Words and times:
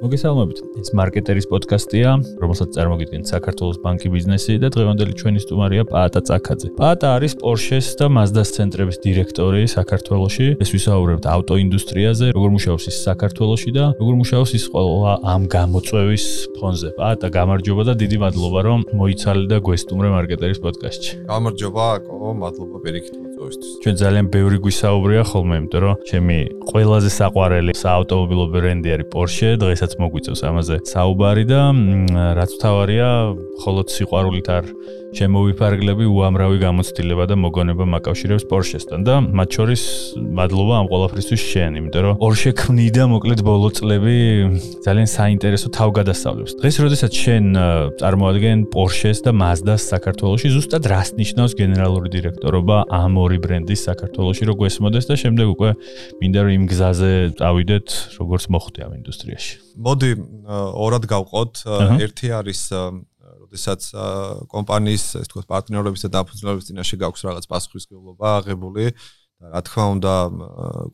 მოგესალმებით. 0.00 0.58
ეს 0.80 0.88
მარკეტერის 0.96 1.46
პოდკასტია, 1.50 2.10
რომელსაც 2.40 2.68
წარმოგიდგენთ 2.76 3.24
საქართველოს 3.28 3.78
ბანკი 3.84 4.08
ბიზნესი 4.14 4.56
და 4.62 4.68
დღევანდელი 4.72 5.12
ჩვენი 5.20 5.40
სტუმარია 5.44 5.84
პაატა 5.92 6.20
წაკაძე. 6.24 6.68
პაატა 6.80 7.06
არის 7.20 7.32
Porsche-ს 7.42 8.00
და 8.00 8.06
Mazda-ს 8.08 8.50
ცენტრების 8.56 8.96
დირექტორი 9.04 9.62
საქართველოში. 9.68 10.46
ეს 10.56 10.68
ვისაუბრებთ 10.72 11.24
ავტოინდუსტრიაზე, 11.36 12.26
როგორ 12.32 12.50
მუშაობს 12.56 12.84
ის 12.90 12.96
საქართველოში 13.08 13.70
და 13.76 13.84
როგორ 14.00 14.14
მუშაობს 14.24 14.50
ის 14.56 14.64
ყველა 14.72 15.12
ამ 15.20 15.42
გამოწვევის 15.56 16.24
ფონზე. 16.56 16.88
პაატა, 16.96 17.26
გამარჯობა 17.36 17.82
და 17.88 17.94
დიდი 18.00 18.16
მადლობა, 18.24 18.60
რომ 18.68 18.78
მოიცალე 18.96 19.44
და 19.52 19.56
გვესტუმრე 19.60 20.08
მარკეტერის 20.16 20.58
პოდკასტში. 20.64 21.12
გამარჯობა, 21.28 21.84
აკო, 22.00 22.14
მადლობა 22.40 22.76
პირიქით 22.84 23.29
მოწვევისთვის. 23.40 23.80
ჩვენ 23.82 23.94
ძალიან 24.00 24.26
ბევრი 24.28 24.58
გვისაუბრია 24.64 25.22
ხოლმე, 25.30 25.54
იმიტომ 25.60 25.80
რომ 25.84 25.94
ჩემი 26.10 26.38
ყველაზე 26.70 27.10
საყვარელი 27.20 27.72
საავტომობილო 27.82 28.44
ბრენდი 28.54 28.88
არის 28.94 29.08
Porsche, 29.14 29.48
დღესაც 29.56 29.90
მოგვიწევს 30.00 30.40
ამაზე 30.44 30.76
საუბარი 30.84 31.44
და 31.48 31.60
რაც 32.36 32.50
თავარია 32.60 33.08
მხოლოდ 33.56 33.86
სიყვარულით 33.96 34.48
არ 34.56 34.64
შემოვიფარგლები 35.10 36.06
უამრავი 36.06 36.58
გამოცდილება 36.62 37.24
და 37.26 37.34
მოგონება 37.34 37.84
მაკავშირებს 37.94 38.44
Porsche-სთან 38.46 39.00
და 39.02 39.14
მათ 39.34 39.48
შორის 39.56 39.82
მადლობა 40.38 40.74
ამ 40.80 40.86
ყველაფრისთვის 40.92 41.42
შენ, 41.50 41.70
იმიტომ 41.80 42.02
რომ 42.06 42.14
Porsche 42.22 42.50
ქმნიდა 42.54 43.04
მოკლედ 43.10 43.40
ბოლო 43.42 43.68
წლები 43.74 44.16
ძალიან 44.86 45.08
საინტერესო 45.10 45.68
თავგადასავლებს. 45.74 46.52
დღეს 46.62 46.76
როდესაც 46.84 47.12
შენ 47.24 47.44
წარმოადგენ 47.98 48.58
Porsche-ს 48.70 49.18
და 49.26 49.34
Mazda-ს 49.34 49.82
საქართველოში, 49.90 50.46
ზუსტად 50.54 50.82
რას 50.86 51.08
ნიშნავს 51.18 51.52
გენერალური 51.58 52.08
დირექტორობა 52.14 52.76
ამ 52.86 53.12
ორი 53.30 53.38
ბრენდის 53.38 53.86
საქართველოში, 53.86 54.42
რო 54.50 54.54
გვესმოდეს 54.58 55.06
და 55.06 55.14
შემდეგ 55.22 55.46
უკვე 55.54 55.70
მინდა 56.18 56.40
რომ 56.42 56.52
იმ 56.58 56.64
გზაზე 56.66 57.12
წავიდეთ, 57.38 57.86
როგორც 58.18 58.44
მოხდე 58.50 58.80
ამ 58.90 58.92
ინდუსტრიაში. 58.98 59.54
მოდი 59.78 60.10
ორად 60.74 61.04
გავყოთ. 61.06 61.52
ერთი 62.02 62.26
არის 62.34 62.60
როდესაც 63.50 63.80
კომპანიის 64.50 65.04
ეს 65.22 65.26
თქო 65.30 65.46
პარტნიორების 65.46 66.02
და 66.06 66.08
დაფუძნებლების 66.18 66.66
წინაშე 66.70 66.96
გაქვს 67.02 67.22
რაღაც 67.26 67.44
პასუხისმგებლობა 67.50 68.26
აღებული 68.42 68.84
და 68.94 68.98
რა 69.40 69.60
თქმა 69.64 69.84
უნდა 69.96 70.14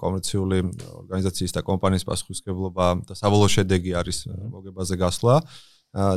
კომერციული 0.01 0.59
ორგანიზაციის 1.03 1.53
და 1.57 1.61
კომპანიის 1.67 2.05
პასუხისმგებლობა 2.07 2.87
და 3.11 3.15
საბოლოო 3.19 3.51
შედეგი 3.51 3.93
არის 4.01 4.19
მოგებაზე 4.55 4.95
გასვლა 5.03 5.35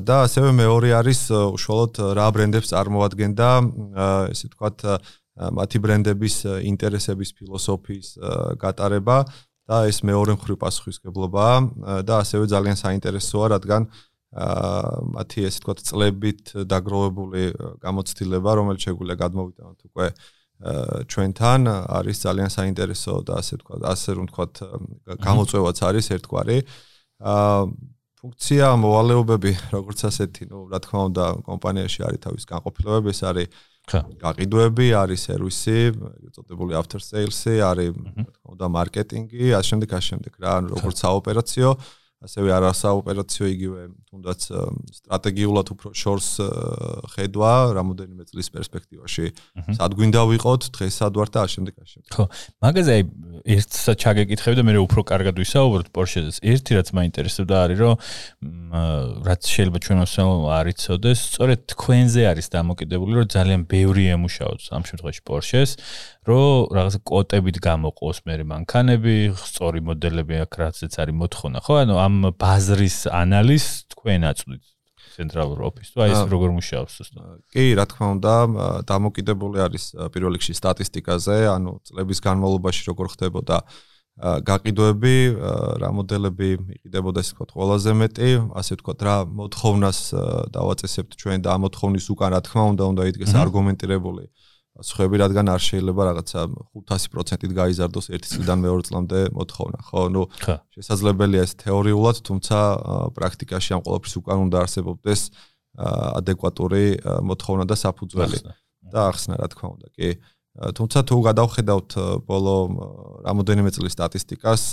და 0.06 0.16
ასევე 0.28 0.50
მეორე 0.54 0.90
არის 1.00 1.20
უშუალოდ 1.34 1.94
რა 2.20 2.28
ბრენდებს 2.36 2.72
წარმოადგენდა 2.72 3.50
ესე 4.30 4.46
ვთქვათ 4.48 4.78
მათი 5.40 5.80
ბრენდების 5.84 6.36
ინტერესების 6.68 7.30
ფილოსოფიის 7.40 8.08
გატარება 8.60 9.18
და 9.70 9.78
ეს 9.88 10.02
მეორე 10.04 10.36
მხრივ 10.36 10.58
პასუხისმგებლობაა 10.60 12.04
და 12.04 12.14
ასევე 12.26 12.50
ძალიან 12.52 12.78
საინტერესოა 12.80 13.48
რადგან 13.56 13.88
აა 14.30 14.98
მათი 15.10 15.46
ესე 15.50 15.58
ვთქვათ 15.58 15.80
წლებით 15.90 16.44
დაგროვებული 16.70 17.44
გამოცდილება, 17.82 18.52
რომელიც 18.62 18.82
შეგვიძლია 18.86 19.18
გადმოვიტანოთ 19.26 19.80
უკვე 19.90 20.08
ჩვენთან, 21.10 21.62
არის 21.98 22.18
ძალიან 22.30 22.50
საინტერესო 22.54 23.14
და 23.26 23.34
ასე 23.42 23.54
ვთქვათ, 23.58 23.82
ასე 23.90 24.10
რომ 24.20 24.26
ვთქვათ, 24.30 24.54
გამოწვევაც 25.26 25.78
არის 25.90 26.06
ერთგვარი. 26.14 26.58
აა 27.26 27.58
ფუნქცია 28.20 28.68
მოვალეობები, 28.84 29.52
როგორც 29.72 30.00
ასეთი, 30.12 30.44
ну, 30.52 30.68
რა 30.68 30.80
თქმა 30.84 31.02
უნდა, 31.10 31.26
კომპანიაში 31.48 32.00
არის 32.04 32.20
თავის 32.20 32.44
განყოფილებები, 32.52 33.10
ეს 33.16 33.22
არის 33.24 33.48
გაყიდვები, 34.22 34.88
არის 35.00 35.26
სერვისი, 35.30 35.78
ეწოდებული 36.30 36.78
after 36.78 37.02
sales-ი, 37.02 37.60
არის 37.66 37.90
რა 37.96 38.26
თქმა 38.30 38.54
უნდა 38.56 38.70
მარკეტინგი, 38.76 39.54
ასე 39.58 39.74
შემდეგ, 39.74 39.96
ასე 40.00 40.14
შემდეგ 40.14 40.34
რა, 40.44 40.54
როგორც 40.74 41.04
საოპერაციო 41.06 41.74
ასევე 42.20 42.52
არასაოპერაციო 42.52 43.46
იგივე 43.48 43.82
თუნდაც 44.12 44.40
სტრატეგიულად 44.92 45.68
უფრო 45.72 45.92
შორს 45.96 46.30
ხედვა 47.16 47.54
რამოდენიმე 47.80 48.28
წლის 48.28 48.52
პერსპექტივაში. 48.52 49.26
სად 49.80 49.96
გვინდა 49.96 50.22
ვიყოთ 50.28 50.68
დღესად 50.76 51.14
ვარ 51.16 51.30
და 51.32 51.40
აშენდე 51.48 51.72
კაშენ 51.80 52.04
ხო 52.12 52.26
მაგაზე 52.60 52.92
აი 53.00 53.04
ერთსა 53.56 53.94
ჩაგეკითხები 54.04 54.56
და 54.60 54.64
მე 54.68 54.76
უფრო 54.84 55.02
კარგად 55.08 55.40
ვისაუბროთ 55.40 55.88
პორშეზეს 55.96 56.38
ერთი 56.44 56.72
რაც 56.76 56.92
მაინტერესებდა 57.00 57.56
არის 57.64 57.80
რომ 57.80 57.96
რაც 59.30 59.42
შეიძლება 59.48 59.80
ჩვენ 59.86 59.98
მოსწავლე 60.04 60.52
არ 60.60 60.68
იცოდეს 60.76 61.20
სწორედ 61.30 61.60
თქვენზე 61.72 62.22
არის 62.32 62.48
დამოკიდებული 62.52 63.14
რომ 63.20 63.28
ძალიან 63.32 63.62
ბევრი 63.72 64.04
ემუშაოთ 64.20 64.60
ამ 64.76 64.84
შემთხვევაში 64.92 65.22
პორშეს 65.24 65.72
რომ 66.30 66.76
რაღაც 66.76 66.96
კოტებით 67.10 67.58
გამოყოს 67.64 68.18
მე 68.28 68.36
მანქანები, 68.50 69.16
სწორი 69.40 69.80
მოდელები 69.88 70.36
აქ 70.46 70.52
რაცაც 70.62 70.94
არის 71.02 71.16
მოთხოვნა, 71.22 71.60
ხო? 71.66 71.74
ანუ 71.84 71.96
ამ 72.10 72.34
ბაზრის 72.42 72.98
ანალიზს 73.14 73.94
თქვენ 73.94 74.26
აწვდით 74.34 74.66
ცენტრალურ 75.20 75.60
ოფისს. 75.70 75.94
თუ 75.94 76.02
აი 76.06 76.12
ეს 76.16 76.22
როგორ 76.32 76.50
მუშაობს 76.58 76.94
ზუსტად? 77.00 77.40
კი, 77.54 77.64
რა 77.78 77.86
თქმა 77.92 78.08
უნდა, 78.16 78.34
დამოკიდებული 78.90 79.58
არის 79.66 79.84
პირველ 80.14 80.32
რიგში 80.40 80.54
სტატისტიკაზე, 80.58 81.38
ანუ 81.54 81.72
წლების 81.86 82.20
განმავლობაში 82.24 82.82
როგორ 82.90 83.06
ხდებოდა 83.14 83.58
გაყიდვები, 84.20 85.18
რა 85.80 85.90
მოდელები 85.96 86.50
იყიდებოდა 86.76 87.20
ისე 87.24 87.32
ვთქვათ 87.36 87.52
ყველაზე 87.56 87.92
მეტი, 88.00 88.32
ასე 88.60 88.72
ვთქვათ 88.76 89.00
რა 89.08 89.16
მოთხოვნას 89.40 90.00
დავაწესებთ 90.56 91.12
ჩვენ 91.20 91.40
და 91.40 91.50
ამ 91.56 91.62
მოთხოვნის 91.64 92.06
უკან 92.12 92.30
რა 92.36 92.42
თქმა 92.44 92.64
უნდა 92.76 92.84
უნდა 92.92 93.04
იდგეს 93.12 93.34
არგუმენტირებული 93.44 94.24
სხვები 94.86 95.16
რადგან 95.20 95.48
არ 95.52 95.62
შეიძლება 95.64 96.02
რაღაცა 96.10 96.40
500%-ით 96.76 97.52
გაიზარდოს 97.60 98.06
ერთი 98.16 98.28
წლიდან 98.32 98.60
მეორე 98.64 98.84
წლამდე 98.90 99.20
მოთხოვნა, 99.36 99.80
ხო? 99.90 100.02
ნუ 100.14 100.24
შესაძლებელია 100.76 101.42
ეს 101.46 101.54
თეორიულად, 101.64 102.18
თუმცა 102.28 102.58
პრაქტიკაში 103.18 103.70
ამ 103.76 103.82
ყოველფრის 103.88 104.16
უკან 104.20 104.38
უნდა 104.48 104.58
არსებობდეს 104.64 105.22
ადეკვატური 106.20 106.86
მოთხოვნა 107.30 107.64
და 107.70 107.76
საფუძველი 107.80 108.40
და 108.90 109.00
ახსნა, 109.10 109.34
რა 109.40 109.48
თქმა 109.54 109.68
უნდა, 109.76 109.88
კი. 109.96 110.10
თუმცა 110.60 111.00
თუ 111.08 111.16
გადავხედავთ 111.30 111.92
ბოლო 112.28 112.56
რამოდენიმე 113.24 113.70
წლის 113.76 113.94
სტატისტიკას, 113.96 114.64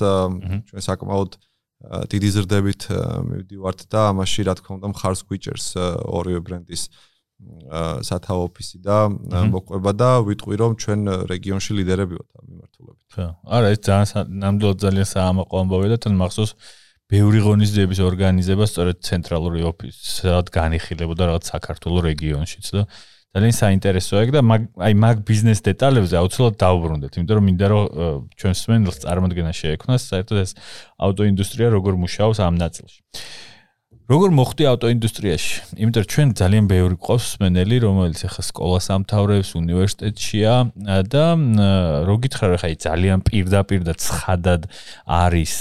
ჩვენ 0.67 0.83
საკმაოდ 0.83 1.31
დიდი 2.11 2.29
ზრდებით 2.33 2.83
მივდივართ 3.29 3.81
და 3.93 4.01
ამაში 4.11 4.49
რა 4.49 4.55
თქმა 4.57 4.81
უნდა 4.81 4.89
მხარს 4.97 5.21
გვიჭერს 5.29 5.67
ორივე 6.09 6.41
ბრენდის 6.41 6.83
სათავო 8.09 8.43
ოფისი 8.49 8.81
და 8.81 8.97
მოყვება 9.53 9.93
და 9.93 10.11
ვიტყვი 10.25 10.57
რომ 10.63 10.73
ჩვენ 10.81 11.01
რეგიონში 11.29 11.71
ლიდერები 11.77 12.15
ვართ 12.17 12.31
ამ 12.41 12.45
მიმართულებით. 12.49 13.05
ხო. 13.13 13.27
არა, 13.45 13.67
ეს 13.77 13.81
ძალიან 13.87 14.27
ნამდვილად 14.41 14.79
ძალიან 14.85 15.09
საამაყო 15.13 15.55
ამბავია 15.61 15.91
და 15.93 15.99
თან 16.01 16.15
მახსოვს 16.17 16.53
ბევრი 17.07 17.39
ღონისძიების 17.47 18.01
ორგანიზება 18.03 18.65
სწორედ 18.67 18.97
ცენტრალური 19.05 19.61
ოფისად 19.71 20.47
განიხილებოდა 20.51 21.23
რაღაც 21.29 21.45
საქართველოს 21.53 22.03
რეგიონშიც 22.11 22.67
და 22.73 22.83
ძალიან 23.37 23.53
საინტერესოა 23.53 24.21
ეგ 24.25 24.31
და 24.33 24.41
აი 24.81 24.95
მაგ 24.97 25.17
ბიზნეს 25.29 25.61
დეტალებზე 25.61 26.15
აუცილებლად 26.17 26.57
დავუბრუნდეთ, 26.57 27.13
იმიტომ 27.21 27.37
რომ 27.37 27.45
მინდა 27.53 27.67
რომ 27.69 27.85
ჩვენ 28.33 28.55
სმენელს 28.57 28.99
წარმოქმნა 29.05 29.53
შეექმნას 29.61 30.03
საერთოდ 30.09 30.39
ეს 30.41 30.51
ავტოინდუსტრია 31.05 31.69
როგორ 31.77 31.93
მუშაობს 32.01 32.39
ამ 32.41 32.55
ნაწილში. 32.57 33.01
როგორ 34.07 34.31
მოხდი 34.39 34.67
ავტოინდუსტრიაში? 34.71 35.55
იმიტომ 35.83 36.05
რომ 36.05 36.11
ჩვენ 36.15 36.29
ძალიან 36.39 36.67
ბევრი 36.71 36.97
ყავს 37.03 37.25
სმენელი, 37.35 37.77
რომელიც 37.83 38.21
ახლა 38.29 38.43
სკოლას 38.47 38.87
ამთავრებს, 38.95 39.51
უნივერსიტეტშია 39.59 40.53
და 41.11 41.25
რო 42.07 42.15
გითხრა 42.23 42.47
რა 42.55 42.59
ხაი 42.63 42.77
ძალიან 42.87 43.25
პირდაპირ 43.27 43.83
და 43.83 43.95
ცხადად 43.99 44.71
არის 45.11 45.55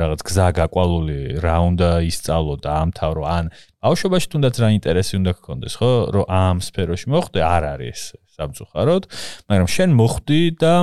რაღაც 0.00 0.20
გზა 0.24 0.48
გაყვალული, 0.56 1.20
რა 1.44 1.56
უნდა 1.68 1.90
ისწავლო 2.08 2.54
და 2.64 2.70
ამთავრო, 2.88 3.22
ან 3.28 3.52
ბავშვობაში 3.84 4.26
თუნდაც 4.32 4.54
რა 4.64 4.68
ინტერესი 4.72 5.14
უნდა 5.20 5.32
გქონდეს, 5.36 5.74
ხო? 5.76 5.92
რომ 6.16 6.24
ამ 6.24 6.56
სფეროში 6.64 7.06
მოხდე, 7.12 7.40
არ 7.44 7.62
არის 7.76 8.00
სამწუხაროდ, 8.38 9.02
მაგრამ 9.50 9.68
შენ 9.68 9.90
მოხდი 9.98 10.40
და 10.62 10.74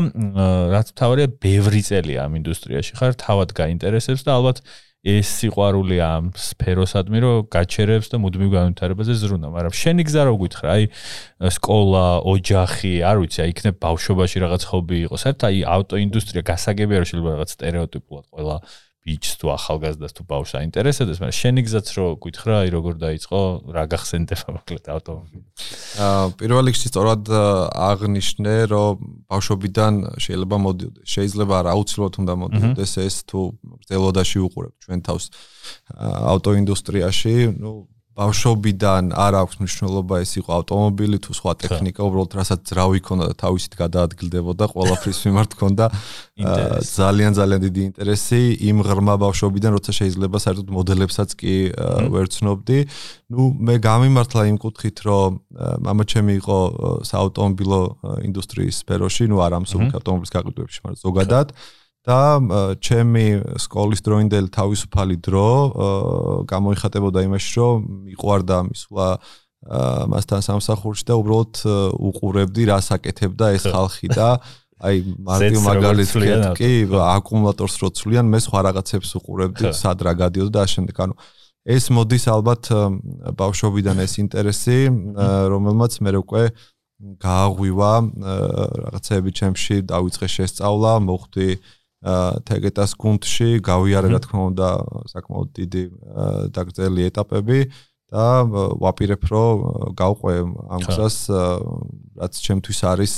რაც 0.69 0.87
თავია 0.93 1.27
ბევრი 1.39 1.81
წელია 1.87 2.29
ამ 2.29 2.37
ინდუსტრიაში 2.45 2.93
ხარ, 2.99 3.15
თავად 3.15 3.55
გაინტერესებს 3.55 4.27
და 4.27 4.31
ალბათ 4.37 4.59
ეს 5.05 5.29
სიყვარული 5.37 5.97
ამ 6.01 6.31
სფეროსადმი 6.33 7.19
რომ 7.21 7.35
გაჩერებს 7.53 8.09
და 8.09 8.17
მუდმივ 8.23 8.49
განვითარებაზე 8.57 9.13
ზრუნავ. 9.21 9.51
მაგრამ 9.53 9.73
შენი 9.77 10.03
გზა 10.09 10.23
რო 10.25 10.33
გითხრა, 10.41 10.67
აი 10.75 10.83
სკოლა, 11.53 12.07
ოჯახი, 12.25 12.93
არ 13.05 13.17
ვიცი, 13.21 13.39
აი 13.45 13.49
იქნებ 13.53 13.75
ბავშვობაში 13.85 14.37
რაღაც 14.41 14.61
ჰობი 14.65 14.97
იყო. 15.05 15.15
საერთოდ 15.21 15.45
აი 15.45 15.57
ავტოინდუსტრია 15.75 16.43
გასაგებია 16.49 16.97
რომ 17.05 17.07
შეიძლება 17.09 17.29
რაღაც 17.37 17.49
стереოტიპულად 17.53 18.25
ყველა 18.33 18.55
ბიჭს 19.05 19.37
თუ 19.37 19.51
ახალგაზრდას 19.53 20.15
თუ 20.17 20.23
ბავშვს 20.25 20.53
აინტერესებს, 20.65 21.19
მაგრამ 21.21 21.37
შენი 21.37 21.61
გზაც 21.69 21.87
რო 21.93 22.05
გითხრა, 22.25 22.55
აი 22.65 22.69
როგორ 22.73 22.93
დაიწყო, 23.05 23.41
რა 23.69 23.83
გახსენდება 23.93 24.47
მოკლედ 24.55 24.85
ავტომობილი. 24.95 25.45
აა 26.01 26.23
პირველ 26.41 26.65
რიგში 26.65 26.87
სწორად 26.89 27.23
აღნიშნე, 27.85 28.55
რომ 28.73 28.93
ბავშვობიდან 29.29 29.93
შეიძლება 30.25 30.57
მოდიოდეს. 30.65 31.05
შეიძლება 31.05 31.53
არ 31.61 31.67
აუცილებლად 31.75 32.13
უნდა 32.25 32.33
მოდიოდეს 32.41 32.91
ეს 33.05 33.15
თუ 33.29 33.41
ზელოდაში 33.90 34.38
უყურებ 34.46 34.74
ჩვენ 34.84 35.00
თავს 35.06 35.24
ავტოინდუსტრიაში, 36.34 37.34
ну 37.58 37.72
ბავშვობიდან 38.20 39.14
არ 39.16 39.34
აქვს 39.38 39.54
მნიშვნელობა 39.60 40.16
ეს 40.20 40.32
იყო 40.40 40.50
ავტომობილი 40.60 41.18
თუ 41.24 41.32
სხვა 41.40 41.52
ტექნიკა, 41.62 42.00
უბრალოდ 42.04 42.32
რასაც 42.36 42.60
ძრავი 42.68 43.00
ქონდა 43.06 43.24
და 43.30 43.34
თავისით 43.38 43.72
გადაადგილდებოდა, 43.80 44.64
ყველაფრის 44.74 45.20
მიმართ 45.24 45.50
ქონდა 45.56 45.86
ძალიან 46.90 47.32
ძალიან 47.38 47.60
დიდი 47.64 47.82
ინტერესი 47.88 48.40
იმ 48.66 48.76
ღრმა 48.84 49.14
ბავშვობიდან, 49.24 49.70
როცა 49.78 49.92
შეიძლება 50.00 50.36
საერთოდ 50.42 50.68
მოდელებსაც 50.68 51.30
კი 51.40 51.54
ვერცნობდი. 52.12 52.78
ნუ 53.30 53.42
მე 53.56 53.74
გამიმართლა 53.88 54.42
იმ 54.52 54.56
კუთხით, 54.58 54.96
რომ 55.06 55.30
мама 55.80 56.02
ჩემი 56.04 56.32
იყო 56.42 56.58
საავტომობილო 57.08 57.80
ინდუსტრიის 58.26 58.74
სფეროში, 58.84 59.24
ნუ 59.32 59.36
არ 59.38 59.52
ამ 59.54 59.64
სულ 59.70 59.96
ავტომობილის 59.96 60.34
გაყიდვებში, 60.34 60.78
მაგრამ 60.84 61.00
ზოგადად 61.06 61.48
და 62.05 62.19
ჩემი 62.85 63.25
სკოლის 63.61 64.01
დროინდელი 64.05 64.49
თავისუფალი 64.53 65.17
დრო 65.25 65.49
გამოიხატებოდა 66.49 67.25
იმაში, 67.25 67.51
რომ 67.57 67.87
მიყვარდა 68.09 68.57
მისვლა 68.69 69.07
მასთან 69.65 70.41
სამსახურში 70.45 71.05
და 71.09 71.15
უბრალოდ 71.17 71.53
უყურებდი 71.97 72.63
რა 72.69 72.77
საკეთებდა 72.85 73.45
ეს 73.57 73.65
ხალხი 73.65 74.09
და 74.13 74.27
აი 74.85 75.01
მარტივ 75.29 75.59
მაგალითად 75.65 76.45
კი 76.59 76.69
აკუმულატორს 76.93 77.75
რო 77.81 77.89
ცვლიან 77.97 78.29
მე 78.29 78.39
სხვა 78.45 78.59
რაღაცებს 78.69 79.09
უყურებდი 79.17 79.73
სად 79.73 80.05
რა 80.05 80.13
გადიოდა 80.21 80.53
და 80.53 80.65
ამავდროულად 80.69 81.01
ანუ 81.01 81.15
ეს 81.65 81.85
მოდის 81.89 82.25
ალბათ 82.29 82.63
ბავშვობიდან 83.41 83.97
ეს 84.05 84.13
ინტერესი 84.21 84.79
რომელმაც 85.49 85.97
მე 86.05 86.11
უკვე 86.21 86.43
გააღვივა 87.25 87.93
რაღაცები 88.85 89.31
ჩემში 89.39 89.75
დავიწყე 89.89 90.27
შესწავლა 90.35 90.91
მოხდი 91.09 91.49
თეგეტას 92.05 92.91
გუნდში 93.01 93.49
გავიარე 93.65 94.09
რა 94.13 94.19
თქმა 94.21 94.41
უნდა 94.51 94.69
საკმაოდ 95.09 95.47
დიდი 95.57 95.83
დაგრძელი 96.53 97.01
ეტაპები 97.09 97.59
და 98.13 98.25
ვაპირებ 98.83 99.23
რომ 99.31 99.63
გავყვე 99.97 100.35
ამ 100.75 100.81
გზას 100.85 101.17
რაც 102.21 102.33
ჩემთვის 102.45 102.79
არის 102.93 103.13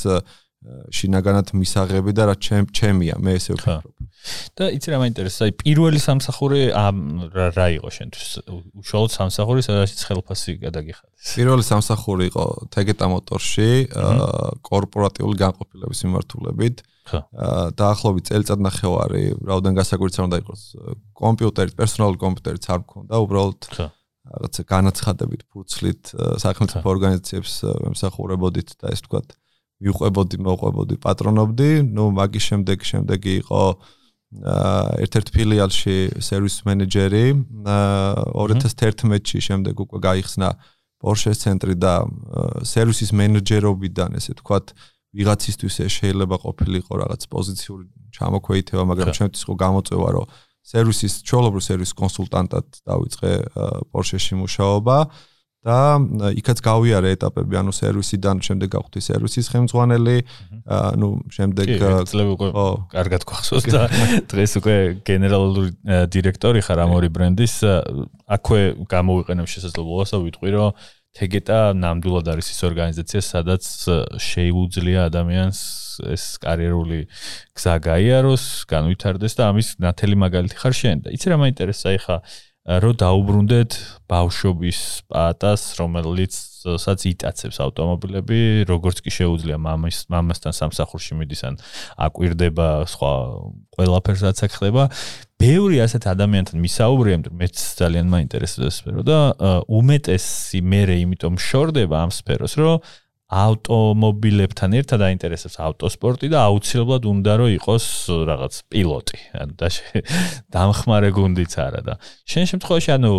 შინაგანად 0.91 1.51
მისაღები 1.53 2.11
და 2.15 2.23
რაც 2.31 2.39
ჩემ 2.47 2.65
ჩემია 2.71 3.15
მე 3.19 3.35
ესე 3.39 3.55
ვფიქრობ. 3.55 3.96
და 4.57 4.67
იცი 4.75 4.91
რა 4.91 4.97
მაინტერესებს 5.03 5.43
აი 5.45 5.53
პირველი 5.61 5.99
სამსახური 6.01 6.61
ამ 6.73 6.97
რა 7.31 7.67
იყო 7.77 7.89
შენთვის? 7.97 8.31
უშუალოდ 8.81 9.11
სამსახური 9.13 9.61
სადაც 9.63 10.01
ხელფასი 10.07 10.51
გადაგიხადეს. 10.65 11.31
პირველი 11.37 11.63
სამსახური 11.67 12.23
იყო 12.31 12.45
თეგეტა 12.75 13.05
მოტორში 13.13 13.69
კორპორატიული 14.67 15.35
განყოფილების 15.43 15.99
მიმართულებით. 16.07 16.75
დაახლოებით 17.07 18.23
წელიწად 18.27 18.59
ნახევარი 18.67 19.23
რაოდენ 19.47 19.73
გასაკვირიც 19.79 20.15
არ 20.19 20.25
უნდა 20.27 20.37
იყოს 20.43 20.61
კომპიუტერი 21.15 21.71
პერსონალური 21.79 22.19
კომპიუტერიც 22.19 22.65
არ 22.67 22.79
მქონდა 22.83 23.15
უბრალოდ 23.23 23.59
რაღაცა 24.27 24.63
განაცხადებით 24.67 25.41
ფურცლით 25.47 26.11
სახელმწიფო 26.43 26.87
ორგანიზაციებს 26.91 27.53
ემსახურებოდით 27.87 28.75
და 28.81 28.91
ეს 28.91 29.01
თქვა 29.07 29.21
მიუყვებოდი 29.77 30.37
მოყვებოდი 30.41 30.95
პატრონობდი. 31.05 31.69
ნუ 31.95 32.03
მაგის 32.17 32.43
შემდეგ 32.49 32.77
შემდეგი 32.91 33.33
იყო 33.45 33.61
ერთ-ერთ 34.27 35.27
ფილიალში 35.31 35.97
სერვის 36.19 36.55
მენეჯერი 36.67 37.25
2011-ში 37.63 39.39
შემდეგ 39.47 39.75
უკვე 39.87 39.99
გაიხსნა 40.03 40.49
Porsche-ს 40.97 41.45
ცენტრი 41.45 41.75
და 41.77 41.93
სერვისის 42.65 43.13
მენეჯერობიდან 43.13 44.17
ესე 44.17 44.33
თქვათ 44.41 44.73
ვიღაცისთვის 45.17 45.75
შეიძლება 45.93 46.35
ყოფილიყო 46.43 46.93
რაღაც 47.01 47.21
პოზიციური 47.31 47.85
ჩამოქვეითება, 48.17 48.83
მაგრამ 48.91 49.13
ჩემთვის 49.15 49.43
ხო 49.47 49.53
გამოწვევა, 49.61 50.09
რომ 50.17 50.25
სერვისის 50.67 51.13
ჩოლობრო 51.23 51.61
სერვის 51.63 51.91
კონსულტანტად 51.95 52.65
დავიწყე 52.83 53.31
Porsche-ში 53.93 54.35
მუშაობა 54.41 54.97
და 55.67 55.79
იქაც 56.39 56.61
გავიარე 56.63 57.11
ეტაპები, 57.17 57.59
ანუ 57.59 57.73
სერვისიდან 57.75 58.41
შემდეგ 58.47 58.71
გავხდი 58.77 59.03
სერვისის 59.03 59.49
ხელმძღვანელი, 59.51 60.17
ანუ 60.63 61.09
შემდეგ 61.35 61.73
ხო, 62.55 62.67
კარგად 62.93 63.27
გვახსოვს 63.27 63.67
და 63.75 63.83
დღეს 64.31 64.53
უკვე 64.61 64.77
გენერალური 65.07 65.73
დირექტორი 66.13 66.63
ხარ 66.63 66.83
ამ 66.87 66.95
ორი 66.95 67.11
ბრენდის, 67.11 67.55
აქვე 68.37 68.61
გამოვიყენებ 68.87 69.51
შესაძლებლობას 69.51 70.15
და 70.15 70.23
ვიტყვი, 70.23 70.51
რომ 70.55 70.71
თეგეტა 71.17 71.59
ნამდვილად 71.81 72.27
არის 72.29 72.47
ის 72.53 72.59
ორგანიზაცია, 72.67 73.21
სადაც 73.25 73.63
შეიუძლია 74.21 75.07
ადამიანს 75.09 75.59
ეს 76.13 76.25
კარიერული 76.43 76.99
გზა 77.57 77.75
გაიაროს, 77.87 78.43
განვითარდეს 78.69 79.33
და 79.39 79.49
ამის 79.49 79.69
ნათელი 79.81 80.17
მაგალითი 80.23 80.59
ხარ 80.61 80.77
შენ 80.77 80.97
და 81.07 81.15
იცი 81.17 81.33
რა 81.33 81.37
მაინტერესა 81.41 81.95
ეხა 81.97 82.17
რო 82.67 82.91
დაუბრუნდეთ 82.99 83.75
ბავშვობის 84.11 84.79
პატას, 85.07 85.61
რომელიც 85.79 86.35
საც 86.83 87.05
იტაცებს 87.07 87.61
ავტომობილები, 87.63 88.67
როგორც 88.67 88.99
კი 89.05 89.11
შეუძლია 89.15 89.55
მამის 89.55 90.03
მამასთან 90.11 90.51
სამსახურში 90.51 91.15
მიდის 91.15 91.41
ან 91.47 91.55
აკვირდება 91.95 92.67
სხვა 92.91 93.11
ყველაფერსაც 93.71 94.43
ახდება. 94.51 94.91
ბევრი 95.39 95.79
ასეთ 95.79 96.11
ადამიანთან 96.11 96.59
მისაუბრია, 96.59 97.17
მეც 97.39 97.55
ძალიან 97.79 98.11
მაინტერესებს 98.11 98.67
ეს 98.67 98.75
სფერო 98.83 99.01
და 99.07 99.19
უმეტესი 99.71 100.59
მე 100.59 100.81
რე 100.91 100.95
იმიტომ 101.07 101.39
შორდება 101.39 102.03
ამ 102.03 102.11
სფეროს, 102.11 102.59
რომ 102.59 102.83
ავტომობილებთან 103.27 104.75
ერთად 104.79 105.01
აინტერესებს 105.03 105.57
ავტოსპორტი 105.59 106.29
და 106.31 106.45
აუცილებლად 106.47 107.07
უნდა 107.11 107.33
რომ 107.41 107.49
იყოს 107.59 107.85
რაღაც 108.29 108.53
პილოტი. 108.71 109.19
ანუ 109.35 109.53
და 109.59 109.67
დამხმარე 110.55 111.09
გუნდიც 111.11 111.53
არა 111.59 111.81
და 111.83 111.93
შენ 112.23 112.45
შემთხვევაში 112.55 112.89
ანუ 112.95 113.11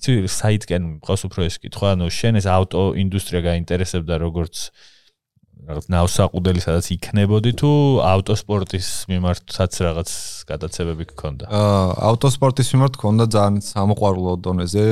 იცი 0.00 0.12
საიტკენ 0.32 0.82
მყავს 1.04 1.22
უფრო 1.28 1.40
ეს 1.44 1.60
კითხვა, 1.60 1.92
ანუ 1.92 2.08
შენ 2.08 2.40
ეს 2.40 2.46
ავტო 2.48 2.82
ინდუსტრია 3.04 3.40
გაინტერესებდა 3.52 4.14
როგორც 4.24 4.72
რაღაც 5.64 5.86
ნავსაყუდელი 5.94 6.60
სადაც 6.60 6.86
იქნებოდი 6.94 7.52
თუ 7.60 7.70
ავტოსპორტის 8.04 8.88
მიმართაც 9.08 9.72
რაღაც 9.86 10.10
გადაცებები 10.50 11.04
გქონდა? 11.14 11.44
აა 11.48 11.86
ავტოსპორტის 12.10 12.68
მიმართ 12.74 12.98
გქონდა 13.00 13.24
ძალიან 13.32 13.56
სამოყვარულო 13.64 14.34
დონეზე, 14.44 14.84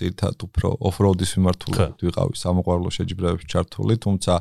ძირთად 0.00 0.36
უფრო 0.48 0.68
ოფროუდის 0.90 1.32
მიმართულებით 1.38 1.98
ვიყავი 2.08 2.34
სამოყვარულო 2.42 2.90
შეჯიბრებებში 2.98 3.46
ჩართული, 3.54 3.94
თუმცა 4.02 4.34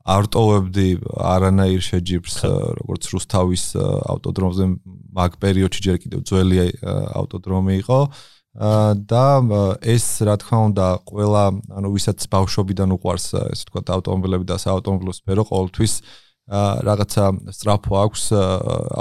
ავტოვებდი 0.00 0.88
არანაირ 1.06 1.82
შეჯიბრს 1.84 2.36
როგორც 2.80 3.02
რუსთავის 3.14 3.64
ავტოდრომზე 3.76 4.64
მაგ 5.12 5.32
პერიოდში 5.44 5.80
ჯერ 5.86 5.96
კიდევ 6.02 6.20
ძველი 6.24 6.56
ავტოდრომი 7.20 7.74
იყო. 7.84 7.98
და 8.50 9.24
ეს 9.86 10.06
რა 10.26 10.34
თქმა 10.42 10.58
უნდა 10.70 10.86
ყველა 11.06 11.44
ანუ 11.70 11.88
ვისაც 11.94 12.18
ბავშვობიდან 12.34 12.90
უყვარს 12.98 13.26
ესე 13.46 13.64
თქვა 13.70 13.82
ავტომობილები 13.94 14.44
და 14.50 14.58
საავტომობილო 14.58 15.12
სფერო 15.14 15.44
ყოველთვის 15.46 15.94
რაღაცა 16.50 17.24
სწრაფო 17.54 17.94
აქვს 18.04 18.22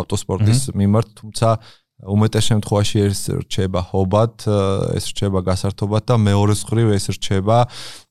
ავტოსპორტის 0.05 0.61
მიმართ 0.77 1.07
თუმცა 1.17 1.49
უმეტეს 1.99 2.45
შემთხვევაში 2.45 2.99
ეს 3.09 3.21
რჩება 3.43 3.81
ჰობად 3.89 4.45
ეს 4.95 5.05
რჩება 5.09 5.41
გასართობად 5.49 6.03
და 6.07 6.15
მეორე 6.29 6.53
მხრივ 6.55 6.93
ეს 6.95 7.09
რჩება 7.17 7.57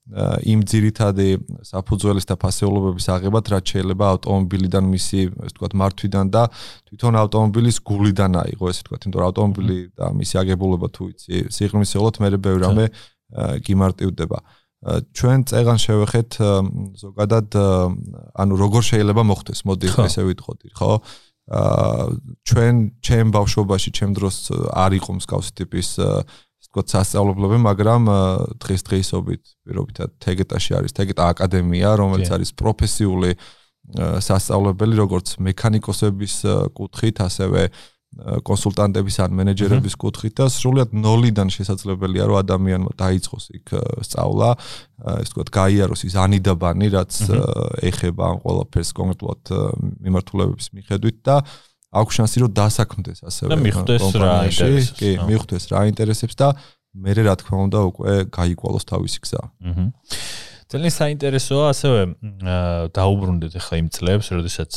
იმ 0.08 0.60
ძირითადი 0.64 1.28
საფუძველის 1.68 2.26
და 2.28 2.36
ფასეულობების 2.40 3.06
აღებად, 3.12 3.50
რაც 3.52 3.64
შეიძლება 3.74 4.04
ავტომობილიდან 4.16 4.84
მისი, 4.88 5.20
ასე 5.36 5.52
ვთქვათ, 5.52 5.72
მართვიდან 5.82 6.26
და 6.32 6.42
თვითონ 6.88 7.18
ავტომობილის 7.22 7.76
გულიდან 7.84 8.32
აიღო, 8.40 8.70
ესე 8.72 8.80
ვთქვათ, 8.84 9.00
იმიტომ 9.04 9.20
რომ 9.20 9.28
ავტომობილი 9.28 9.78
და 10.00 10.06
მისი 10.16 10.34
აგებულება 10.42 10.88
თუ 10.96 11.02
იცი, 11.12 11.36
სიღრმისეულად 11.52 12.14
მე 12.24 12.28
ბევრი 12.40 12.62
რამე 12.64 12.86
გიმარტივდება. 13.68 14.38
ჩვენ 15.12 15.38
წეგან 15.50 15.78
შევეხეთ 15.82 16.30
ზოგადად 17.02 17.48
ანუ 18.38 18.54
როგორ 18.62 18.82
შეიძლება 18.88 19.22
მოხდეს, 19.26 19.60
მოდი 19.66 19.86
ესე 20.06 20.22
ვიტყოდი, 20.24 20.68
ხო? 20.78 20.92
აა 21.02 21.18
ჩვენ 21.48 22.74
ჩემ 23.00 23.32
ბავშვობაში, 23.32 23.90
ჩემ 23.96 24.12
დროს 24.12 24.36
არ 24.68 24.92
იყო 25.00 25.10
მსგავსი 25.16 25.52
ტიპის 25.56 25.88
თქო 26.68 26.84
სასწავლებლები, 26.84 27.58
მაგრამ 27.64 28.02
დღეს 28.60 28.82
დღეისობით 28.88 29.42
პირობითად 29.64 30.10
თეგეტაში 30.20 30.72
არის 30.78 30.92
თეგეტა 30.98 31.24
აკადემია, 31.32 31.88
რომელიც 31.96 32.28
არის 32.28 32.50
პროფესიული 32.60 33.30
სასწავლებელი, 34.20 34.94
როგორც 35.00 35.38
მექანიკოსების 35.40 36.34
კუთხით, 36.76 37.24
ასევე 37.24 37.62
კონსულტანტების 38.18 39.16
ან 39.20 39.34
მენეჯერების 39.36 39.94
კუთხით 40.00 40.34
და 40.40 40.46
სრულიად 40.48 40.94
ნოლიდან 40.96 41.52
შესაძლებელია 41.52 42.24
რომ 42.28 42.38
ადამიანმა 42.40 42.92
დაიწყოს 42.96 43.44
იქ 43.52 43.72
სწავლა, 44.08 44.48
ეს 45.24 45.28
თქო 45.32 45.44
გაიაროს 45.52 46.02
ის 46.08 46.16
ანიდაბანი, 46.16 46.88
რაც 46.96 47.12
ეხება 47.84 48.32
ამ 48.32 48.38
ყველაფერს 48.44 48.90
კონკრეტულად 48.96 49.42
მიმართულებების 50.08 50.68
მიხედვით 50.72 51.18
და 51.28 51.36
აქვს 51.88 52.18
შანსი 52.18 52.42
რომ 52.44 52.52
დასაქმდეს 52.58 53.22
ასევე 53.24 53.48
და 53.48 53.56
მიხვდეს 53.64 54.04
რა 54.20 54.34
ინტერესებს 54.48 54.92
კი 54.98 55.10
მიხვდეს 55.28 55.64
რა 55.72 55.80
ინტერესებს 55.88 56.36
და 56.36 56.48
მე 56.98 57.12
რა 57.16 57.34
თქმა 57.40 57.58
უნდა 57.68 57.78
უკვე 57.88 58.12
გაიკვალოს 58.34 58.84
თავისი 58.92 59.18
გზა 59.24 59.40
აჰა 59.40 59.86
ძალიან 60.68 60.92
საინტერესოა 60.92 61.66
ასევე 61.72 62.00
დაუბრუნდეთ 62.92 63.52
ახლა 63.56 63.74
იმ 63.80 63.88
წლებს 63.88 64.26
როდესაც 64.36 64.72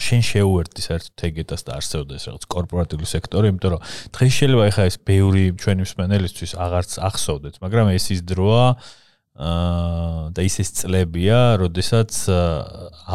შენ 0.00 0.22
შეუერთდი 0.24 0.80
საერთოდ 0.80 1.14
თეგეტას 1.20 1.62
და 1.66 1.76
არსებობდეს 1.76 2.24
რაღაც 2.28 2.44
კორპორატიული 2.52 3.08
სექტორი, 3.10 3.50
იმიტომ 3.52 3.72
რომ 3.74 3.82
დღეს 4.16 4.32
შეიძლება 4.40 4.64
ეხა 4.70 4.84
ეს 4.88 4.96
ბევრი 5.04 5.44
ჩვენი 5.60 5.84
მსმენელისთვის 5.84 6.52
აღარც 6.56 6.92
ახსოვდეთ, 7.04 7.54
მაგრამ 7.60 7.86
ეს 7.96 8.04
ის 8.16 8.20
დროა 8.24 8.64
აა 8.70 8.76
და 9.40 10.40
ის 10.44 10.56
ეს 10.60 10.70
წლებია, 10.76 11.56
როდესაც 11.62 12.12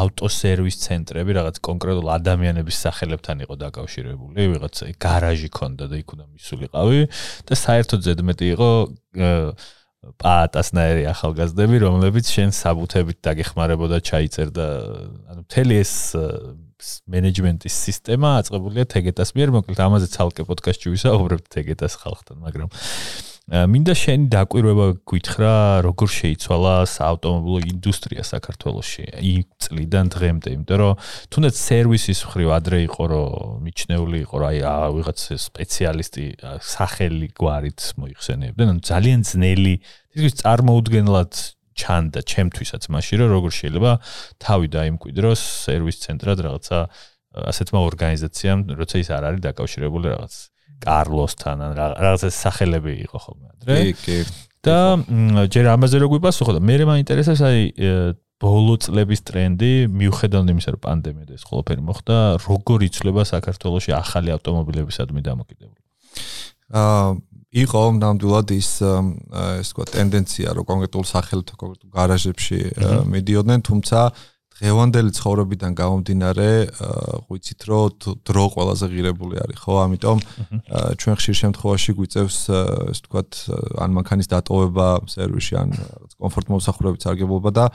ავტოსერვის 0.02 0.76
ცენტრები 0.82 1.36
რაღაც 1.38 1.60
კონკრეტულ 1.62 2.10
ადამიანების 2.16 2.76
სახელებთან 2.82 3.46
იყო 3.46 3.54
დაკავშირებული, 3.62 4.48
ვიღაც 4.56 4.82
გარაჟი 4.98 5.50
ქონდა 5.54 5.86
და 5.86 6.02
იქ 6.02 6.08
უნდა 6.18 6.26
მისულიყავი 6.26 7.00
და 7.46 7.54
საერთოდ 7.62 8.00
ზედმეტი 8.10 8.46
იყო 8.58 8.70
პაატასნაირი 10.22 11.06
ახალგაზრდები, 11.14 11.76
რომლებიც 11.82 12.26
შენ 12.30 12.50
საბუთებით 12.54 13.18
დაგეხმარებოდა 13.26 13.98
ჩაიწერდა 14.06 14.66
ანუ 15.30 15.40
მთელი 15.46 15.74
ეს 15.82 15.94
მენეჯმენტის 17.10 17.74
სისტემა 17.86 18.28
აწყებულია 18.42 18.84
თეგეტას 18.92 19.32
მიერ, 19.34 19.54
მოკლედ 19.56 19.80
ამაზე 19.82 20.06
ცალკე 20.12 20.42
პოდკასტში 20.46 20.92
ვისაუბრებთ 20.94 21.46
თეგეტას 21.56 21.94
ხალხთან, 22.02 22.36
მაგრამ 22.44 22.68
მინდა 23.46 23.94
შენი 23.94 24.24
დაკვირვება 24.26 24.86
გითხრა, 25.06 25.50
როგორ 25.86 26.08
შეიცვალა 26.10 26.72
საავტომობილო 26.90 27.60
ინდუსტრია 27.70 28.24
საქართველოში 28.26 29.04
იმ 29.22 29.44
წლიდან 29.62 30.10
დღემდე, 30.10 30.54
იმიტომ 30.56 30.80
რომ 30.82 31.04
თუნდაც 31.30 31.54
სერვისის 31.54 32.22
მხრივ 32.26 32.50
ადრე 32.58 32.80
იყო 32.90 33.04
რომ 33.12 33.62
მიჩნეული 33.62 34.18
იყო 34.26 34.36
რა 34.42 34.50
აი 34.50 34.90
ვიღაც 34.98 35.20
სპეციალისტი 35.46 36.24
სახელი 36.58 37.28
გვარით 37.38 37.80
მოიხსენებდნენ, 38.02 38.66
ანუ 38.74 38.82
ძალიან 38.82 39.20
ძნელი 39.30 39.74
ის 40.26 40.34
წარმოუდგენლად 40.42 41.32
ჩანდა 41.78 42.20
ჩემთვისაც 42.26 42.82
მაშინ 42.90 43.16
რომ 43.22 43.30
როგორ 43.30 43.50
შეიძლება 43.62 43.92
თავი 44.42 44.66
დაიმკვიდროს 44.74 45.40
სერვის 45.70 45.96
ცენტრად 46.02 46.38
რაღაცა 46.50 46.78
ასეთმა 47.46 47.80
ორგანიზაციამ 47.94 48.58
როცა 48.74 48.96
ის 49.06 49.08
არ 49.12 49.22
არის 49.28 49.40
დაკავშირებული 49.44 50.06
რაღაც 50.16 50.34
კარლოსთან 50.82 51.56
ან 51.66 51.72
რაღაცა 51.78 52.28
სახელები 52.36 52.92
იყო 53.06 53.18
ხოლმე 53.24 53.46
ადრე. 53.54 53.76
კი 53.92 53.94
კი 54.04 54.18
და 54.66 54.78
ჯერ 55.46 55.66
ამაზე 55.78 55.96
რო 56.02 56.08
გვიპასუხო 56.10 56.58
და 56.58 56.60
მე 56.60 56.74
მაინტერესებს 56.90 57.42
აი 57.46 57.60
ბოლო 58.36 58.74
წლების 58.84 59.20
ტრენდი 59.24 59.72
მიუხედავად 59.96 60.50
იმისა 60.52 60.70
რომ 60.74 60.80
პანდემია 60.84 61.24
და 61.24 61.32
ეს 61.38 61.44
ყველაფერი 61.48 61.82
მოხდა 61.88 62.16
როგორ 62.44 62.78
იცვლება 62.90 63.22
საქართველოსი 63.32 63.90
ახალი 63.96 64.34
ავტომობილებისადმი 64.36 65.20
დამოკიდებული? 65.24 65.80
აა 66.76 67.16
იყო 67.56 67.80
ნამდვილად 67.96 68.52
ის 68.52 68.70
ეს 68.84 69.68
თქვა 69.72 69.84
ტენდენცია 69.96 70.52
რომ 70.52 70.64
კონკრეტულ 70.68 71.04
სახელთა 71.08 71.54
კონკრეტულ 71.56 71.90
გარაჟებში 71.96 72.58
მიდიოდნენ 73.16 73.60
თუმცა 73.64 73.98
დღევანდელი 74.56 75.12
ცხოვრებიდან 75.12 75.72
გამომდინარე 75.76 76.48
ღვიცით 77.28 77.60
რომ 77.68 78.06
დრო 78.24 78.44
ყველაზე 78.56 78.86
ღირებული 78.88 79.36
არის 79.44 79.58
ხო? 79.60 79.74
ამიტომ 79.84 80.18
ჩვენ 80.96 81.14
ხშირ 81.20 81.36
შემთხვევაში 81.42 81.92
გვიწევს 81.98 82.38
ეს 82.92 82.98
თქვა 83.04 83.22
ან 83.84 83.90
მანქანის 84.00 84.30
დატოვება 84.32 84.88
სერვისში 85.12 85.54
ან 85.60 85.76
კომფორტ 86.16 86.46
მოსახურებით 86.56 87.04
სარგებლობა 87.04 87.50
და 87.52 87.66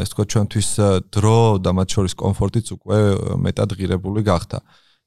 ეს 0.00 0.08
თქვა 0.16 0.24
ჩვენთვის 0.32 0.68
დრო 1.12 1.38
და 1.60 1.70
მათ 1.76 1.88
შორის 1.92 2.14
კომფორტიც 2.16 2.66
უკვე 2.72 2.98
მეტად 3.44 3.76
ღირებული 3.76 4.24
გახდა. 4.24 4.64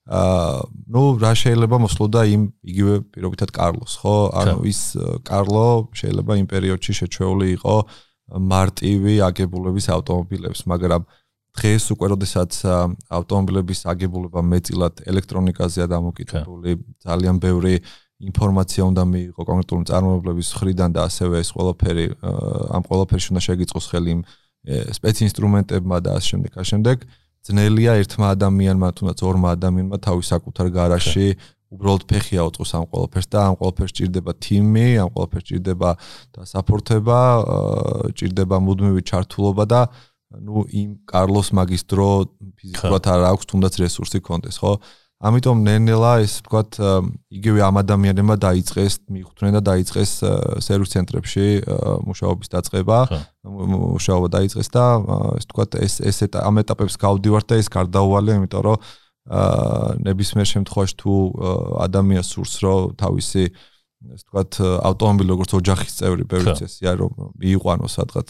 აა 0.08 0.64
ნუ 0.88 1.04
რა 1.20 1.34
შეიძლება 1.36 1.78
მოსლოდა 1.84 2.22
იმ 2.32 2.44
იგივე 2.64 2.96
პირობითად 3.12 3.50
კარლოს 3.52 3.94
ხო? 4.00 4.18
ანუ 4.40 4.56
ის 4.70 4.82
კარლო 5.28 5.92
შეიძლება 5.98 6.32
იმ 6.40 6.48
პერიოდში 6.48 6.94
შეჩეული 7.02 7.48
იყო 7.58 7.76
მარტივი 8.28 9.14
აგებულების 9.30 9.88
ავტომობილებს 9.96 10.62
მაგრამ 10.72 11.02
დღეს 11.58 11.84
უკვე 11.94 12.08
როდესაც 12.14 12.52
ავტომობილების 13.18 13.80
აგებულება 13.92 14.42
მეტილად 14.54 15.02
ელექტრონიკაზეა 15.10 15.88
დამოკიდებული 15.96 16.72
ძალიან 17.08 17.40
ბევრი 17.42 17.76
ინფორმაცია 18.18 18.84
უნდა 18.92 19.04
მიიღო 19.14 19.42
კონკრეტული 19.48 19.84
წარმოებლების 19.90 20.48
ხრიდან 20.58 20.90
და 20.98 21.02
ასევე 21.10 21.36
ეს 21.42 21.50
ყველაფერი 21.54 22.06
ამ 22.78 22.84
ყველაფერში 22.90 23.28
უნდა 23.34 23.42
შეგიწყოს 23.48 23.86
ხელი 23.94 24.10
იმ 24.18 24.22
სპეცინსტრუმენტებმა 24.98 25.98
და 26.06 26.10
ამ 26.18 26.24
შემდეგ 26.30 26.52
ამ 26.58 26.68
შემდეგ. 26.72 26.98
ძნელია 27.48 27.92
ერთმა 28.04 28.28
ადამიანმა 28.36 28.88
თუნდაც 28.98 29.20
ორმა 29.24 29.48
ადამიანმა 29.56 29.98
თავის 30.04 30.26
საკუთარ 30.34 30.68
გარაჟში 30.78 31.28
უბრალოდ 31.74 32.04
ფეხი 32.08 32.40
აუწყოს 32.44 32.72
ამ 32.80 32.86
ყველაფერს 32.92 33.28
და 33.28 33.40
ამ 33.48 33.56
ყველაფერს 33.60 33.94
ჭირდება 33.98 34.32
თიმი, 34.44 34.90
ამ 35.04 35.10
ყველაფერს 35.16 35.48
ჭირდება 35.50 35.90
და 36.36 36.42
საფორთება, 36.48 37.20
ჭირდება 38.18 38.56
მუდმივი 38.68 39.02
ჩართულობა 39.04 39.64
და 39.68 39.82
ნუ 40.48 40.64
იმ 40.72 40.90
კარლოს 41.08 41.52
მაგისტრო 41.56 42.10
ფიზიკურად 42.60 43.04
არ 43.08 43.22
აქვს 43.32 43.46
თუნდაც 43.52 43.74
რესურსი 43.84 44.20
კონდეს, 44.24 44.60
ხო? 44.60 44.80
ამიტომ 45.18 45.62
ნენელა 45.66 46.12
ეს 46.22 46.34
ვთქვათ 46.46 46.78
იგივე 47.34 47.60
ამ 47.66 47.80
ადამიანებმა 47.82 48.36
დაიწყეს 48.38 48.94
მიხვდნენ 49.10 49.56
და 49.58 49.62
დაიწყეს 49.66 50.12
სერვის 50.62 50.94
ცენტრებში 50.94 51.48
მუშაობის 52.06 52.54
დაწყება 52.54 52.98
მუშაობა 53.98 54.28
დაიწყეს 54.38 54.70
და 54.78 54.86
ეს 55.42 55.46
ვთქვათ 55.50 55.72
ეს 55.82 55.94
ეს 56.06 56.18
ამ 56.38 56.62
ეტაპებს 56.62 57.02
გავდივართ 57.02 57.50
და 57.50 57.56
ეს 57.58 57.68
გარდაუვალია 57.74 58.38
იმიტომ 58.38 58.62
რომ 58.62 58.78
ნებისმიერ 60.08 60.48
შემთხვევაში 60.48 60.96
თუ 61.04 61.14
ადამიანს 61.84 62.28
სურს 62.32 62.54
რომ 62.64 62.96
თავისი 63.02 63.44
ეს 64.08 64.22
ვთქვათ 64.24 64.52
ავტომობილი 64.88 65.30
როგორც 65.36 65.52
ოჯახის 65.58 65.94
წევრი 66.00 66.24
ბევრი 66.32 66.54
წესია 66.62 66.96
რომ 67.02 67.12
მიიყვანოს 67.36 67.98
სადღაც 67.98 68.30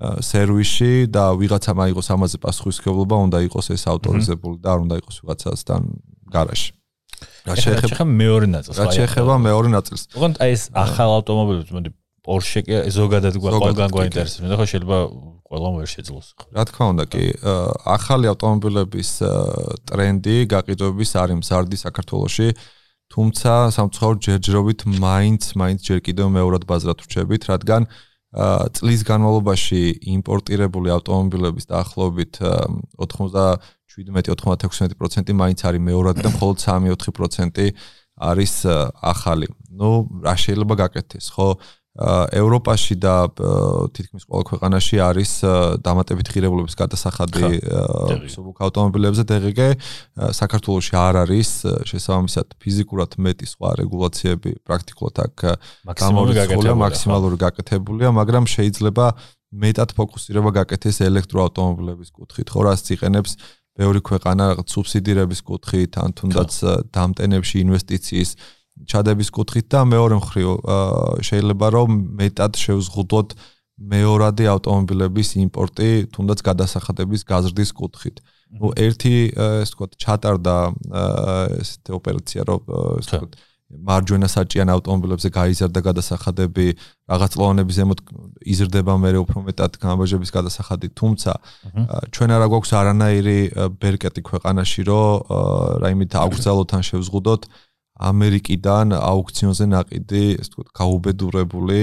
სერვისში 0.00 1.12
და 1.12 1.30
ვიღაცა 1.36 1.72
მაიღოს 1.76 2.08
ამაზე 2.16 2.40
პასუხისმგებლობა, 2.40 3.16
უნდა 3.28 3.38
იყოს 3.48 3.66
ეს 3.76 3.84
ავტორიზებული 3.92 4.56
და 4.64 4.68
არ 4.72 4.78
უნდა 4.88 4.94
იყოს 5.04 5.16
ვიღაცასთან 5.20 5.82
გარაჟში. 6.32 6.72
რა 7.44 7.54
შეეხება 7.60 8.04
მეორე 8.08 8.46
ნაწილს? 8.48 8.76
რა 8.80 8.86
შეეხება 8.96 9.34
მეორე 9.44 9.68
ნაწილს? 9.76 10.02
ოღონდ 10.16 10.34
აი 10.40 10.50
ეს 10.56 10.62
ახალ 10.72 11.10
ავტომობილებს, 11.20 11.72
მოდი 11.76 11.90
Porsche 12.24 12.60
კი 12.64 12.72
ზოგადად 12.96 13.34
ყველგან 13.40 13.92
გვაინტერესებს, 13.92 14.40
მე 14.40 14.56
ხო 14.56 14.66
შეიძლება 14.72 14.96
ყველამ 15.50 15.82
ვერ 15.82 15.90
შეძლოს. 15.90 16.46
რა 16.54 16.62
თქმა 16.70 16.86
უნდა, 16.94 17.10
კი, 17.10 17.34
ახალი 17.82 18.30
ავტომობილების 18.30 19.10
ტრენდი 19.90 20.46
გაყიდვების 20.46 21.10
არის 21.18 21.42
მზარდი 21.42 21.74
საქართველოში. 21.82 22.54
თუმცა 23.10 23.74
სამწუხაროდ 23.74 24.22
ჯერჯერობით 24.22 24.86
მაინც 24.86 25.58
მაინც 25.58 25.82
ჯერ 25.82 25.98
კიდევ 26.06 26.30
მეორად 26.30 26.62
ბაზრად 26.70 27.02
ვრჩებით, 27.02 27.50
რადგან 27.50 27.90
წლის 28.78 29.02
განმავლობაში 29.02 30.14
იმპორტირებული 30.14 30.94
ავტომობილების 30.94 31.66
დაახლოებით 31.66 32.38
97-96% 33.02 35.34
მაინც 35.34 35.66
არის 35.66 35.82
მეორადი 35.82 36.22
და 36.22 36.30
მხოლოდ 36.30 36.56
3-4% 36.62 37.74
არის 38.20 38.52
ახალი. 39.02 39.48
ნუ 39.74 40.22
რა 40.22 40.34
შეიძლება 40.38 40.86
გაკეთდეს, 40.86 41.34
ხო? 41.34 41.58
ევროპაში 41.98 42.94
და 43.02 43.14
თითქმის 43.90 44.22
ყველა 44.30 44.44
ქვეყანაში 44.46 44.96
არის 45.02 45.30
დამატებით 45.82 46.28
ღირებულების 46.30 46.74
გადასახადი 46.78 47.42
სუბუქ 48.30 48.62
ავტომობილებზე. 48.62 49.22
DGG 49.26 49.60
საქართველოში 50.38 50.94
არ 50.94 51.14
არის 51.26 51.50
შესაბამისად 51.90 52.46
ფიზიკურად 52.62 53.18
მეტი 53.18 53.46
სხვა 53.50 53.70
რეგულაციები 53.82 54.50
პრაქტიკულად 54.62 55.16
აქ 55.26 55.36
გამორიცხულია 55.98 56.74
მაქსიმალური 56.78 57.36
გაკეთებულია 57.42 58.10
მაგრამ 58.14 58.44
შეიძლება 58.54 59.06
მეტად 59.50 59.90
ფოკუსირება 59.98 60.50
გაკეთდეს 60.62 61.02
ელექტროავტომობილების 61.10 62.10
კუთხით 62.14 62.48
ხო 62.54 62.60
რაც 62.70 62.86
იყენებს 62.94 63.32
ბევრი 63.74 64.00
ქვეყანა 64.06 64.44
რაღაც 64.54 64.68
სუბსიდირების 64.74 65.40
კუთხით 65.42 65.98
ან 65.98 66.10
თუნდაც 66.14 66.52
დამტენებში 66.94 67.56
ინვესტიციის 67.66 68.30
ჩადების 68.88 69.28
კუთხით 69.36 69.66
და 69.72 69.80
მეორე 69.92 70.16
მხრივ 70.20 70.48
შეიძლება 71.28 71.66
რომ 71.76 71.90
მეტად 72.20 72.52
შევზღუდოთ 72.64 73.28
მეორადი 73.80 74.44
ავტომობილების 74.54 75.28
იმპორტი 75.44 75.90
თუნდაც 76.14 76.38
გადასახადების 76.48 77.22
გაზრდის 77.30 77.70
კუთხით. 77.80 78.16
ნუ 78.60 78.68
ერთი 78.76 79.14
ესე 79.30 79.72
ვთქვათ 79.72 79.92
ჩატარდა 80.04 80.56
ესეთი 81.60 81.90
ოპერაცია 81.96 82.40
რომ 82.50 82.60
ესე 83.00 83.16
ვთქვათ 83.16 83.32
მარჯვენა 83.70 84.26
საჭიან 84.26 84.68
ავტომობილებზე 84.74 85.28
გაიზარდა 85.30 85.80
გადასახადები, 85.86 86.66
რაღაც 87.06 87.32
ლონების 87.38 87.74
ზემოთ 87.78 88.00
იზრდება 88.42 88.94
მე 88.98 89.10
უფრო 89.22 89.38
მეტად 89.46 89.78
გამარჯვების 89.78 90.30
გადასახადი, 90.34 90.86
თუმცა 90.98 91.32
ჩვენ 92.10 92.30
არა 92.34 92.46
გვაქვს 92.50 92.72
არანაირი 92.80 93.38
ბერკეტი 93.78 94.20
ქვეყანაში, 94.26 94.80
რომ 94.90 95.30
რაიმით 95.86 96.12
აუგზავნოთ 96.18 96.70
ან 96.74 96.82
შევზღუდოთ 96.90 97.42
ამერიკიდან 98.00 98.96
აუქციონზე 98.96 99.64
ნაყიდი, 99.70 100.24
ეს 100.40 100.48
თქო, 100.52 100.64
გაუბედურებული 100.72 101.80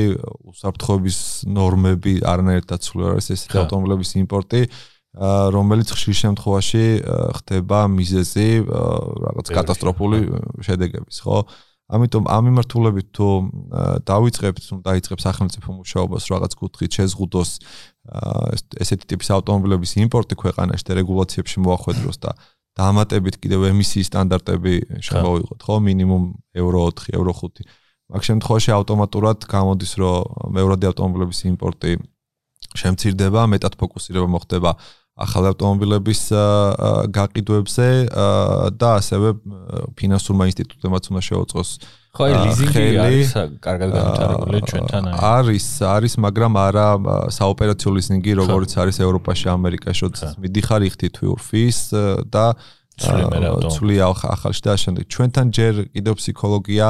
უსაფრთხოების 0.50 1.18
ნორმები 1.46 2.14
არანაირად 2.26 2.66
დაცული 2.74 3.04
არის 3.14 3.28
ეს 3.38 3.42
ავტომობილების 3.54 4.12
იმპორტი. 4.26 4.62
რომელიც 5.54 5.88
ხშირ 5.98 6.16
შემთხვევაში 6.18 6.86
ხდება 7.38 7.80
მიზეზი 7.90 8.50
რაღაც 9.26 9.48
კატასტროფული 9.50 10.20
შედეგების, 10.62 11.18
ხო? 11.26 11.38
ამიტომ 11.88 12.24
ამ 12.28 12.44
მიმართულებით 12.52 13.08
თუ 13.16 13.28
დავიწყებთ, 14.04 14.60
თუ 14.68 14.76
დაიწყებს 14.84 15.24
სახელმწიფო 15.24 15.70
მუშაობას 15.80 16.24
რაღაც 16.28 16.52
კუთხით 16.60 16.92
შეზღუდოს 17.00 17.50
ესეთი 18.84 19.06
ტიპის 19.08 19.30
ავტომობილების 19.38 19.92
იმპორტი 20.04 20.36
ქვეყანაში 20.44 20.84
და 20.84 20.94
რეგულაციებში 21.00 21.58
მოახვედროს 21.64 22.18
და 22.20 22.36
დამატებით 22.78 23.40
კიდევ 23.42 23.68
ემისიის 23.72 24.10
სტანდარტები 24.12 24.74
შემოვიღოთ, 25.08 25.60
ხო, 25.66 25.76
მინიმუმ 25.88 26.24
ევრო 26.62 26.84
4, 26.94 27.16
ევრო 27.18 27.34
5. 27.42 27.66
მაგ 28.14 28.22
შემთხვევაში 28.30 28.72
ავტომატურად 28.78 29.48
გამოდის, 29.50 29.92
რომ 30.00 30.54
მეურადი 30.56 30.86
ავტომობილების 30.92 31.40
იმპორტი 31.52 31.98
შემცირდება, 32.78 33.42
მეტად 33.52 33.76
ფოკუსირება 33.82 34.30
მოხდება 34.38 34.72
ახალ 35.18 35.50
ავტომობილების 35.50 36.22
გაყიდვებზე 37.18 37.88
და 38.78 38.90
ასევე 39.02 39.32
ფინანსურმა 39.98 40.46
ინსტიტუტებმაც 40.52 41.10
უნდა 41.10 41.22
შეუწყოს 41.26 41.70
ხო, 42.18 42.26
ლიზინგი 42.34 42.86
არის 43.06 43.30
კარგად 43.62 43.90
განვითარებული 43.94 44.60
ჩვენთან 44.66 45.04
არის. 45.14 45.68
არის, 45.86 46.14
მაგრამ 46.26 46.54
არა 46.58 46.88
საოპერაციო 47.38 47.90
ლიზინგი, 47.98 48.32
როგორც 48.42 48.72
არის 48.82 48.98
ევროპაში, 49.06 49.46
ამერიკაში, 49.54 50.02
როდესაც 50.08 50.32
მიდიხარ 50.42 50.82
იხთი 50.90 51.08
თვიურფის 51.14 51.80
და 52.34 52.46
ცვლი 52.98 54.02
ახალში 54.02 54.62
და 54.66 54.74
შემდეგ 54.82 55.04
ჩვენთან 55.14 55.48
ჯერ 55.54 55.74
კიდევ 55.94 56.14
ფსიქოლოგია 56.18 56.88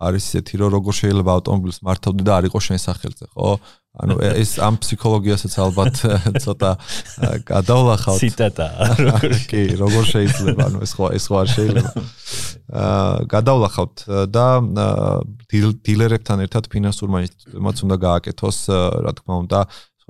არის 0.00 0.24
ისეთი, 0.32 0.54
რომ 0.64 0.70
როგორ 0.72 0.94
შეიძლება 0.96 1.30
ავტომობილს 1.36 1.78
მართავდე 1.84 2.22
და 2.24 2.32
არ 2.40 2.44
იყოს 2.48 2.64
შენ 2.72 2.78
სახელზე, 2.80 3.26
ხო? 3.36 3.50
ანუ 4.00 4.16
ეს 4.22 4.50
ამ 4.62 4.78
ფსიქოლოგიასაც 4.80 5.54
ალბათ 5.60 5.94
ცოტა 6.40 6.70
გადავლახავთ. 7.42 8.20
ციტატა. 8.22 8.68
კი, 9.50 9.62
როგორ 9.76 10.04
შეიძლება, 10.14 10.60
ანუ 10.70 10.78
ეს 10.86 10.92
ხო 10.94 11.06
ეს 11.18 11.24
ხო 11.28 11.36
არ 11.42 11.48
შეიძლება. 11.52 11.90
გადავლახავთ 12.70 13.96
და 14.30 14.46
დილერებთან 15.50 16.44
ერთად 16.46 16.70
ფინანსურმა 16.70 17.22
ინსტიტუტებმაც 17.26 17.76
უნდა 17.86 17.96
გააკეთოს, 18.06 18.58
რა 19.06 19.12
თქმა 19.18 19.34
უნდა, 19.46 19.60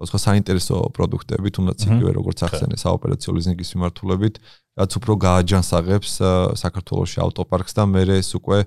სხვა 0.01 0.19
საინტერესო 0.21 0.77
პროდუქტები, 0.97 1.49
თუნდაც 1.57 1.79
იგივე 1.85 2.13
როგორც 2.17 2.39
ახსენე 2.49 2.77
საოპერაციო 2.81 3.31
ლიზინგის 3.37 3.71
მიმართულებით, 3.77 4.35
რაც 4.81 4.91
უფრო 4.97 5.13
გააჯანსაღებს 5.25 6.13
საქართველოს 6.57 7.17
ავტოპარკს 7.21 7.77
და 7.77 7.85
მე 7.85 8.03
ეს 8.17 8.33
უკვე 8.37 8.65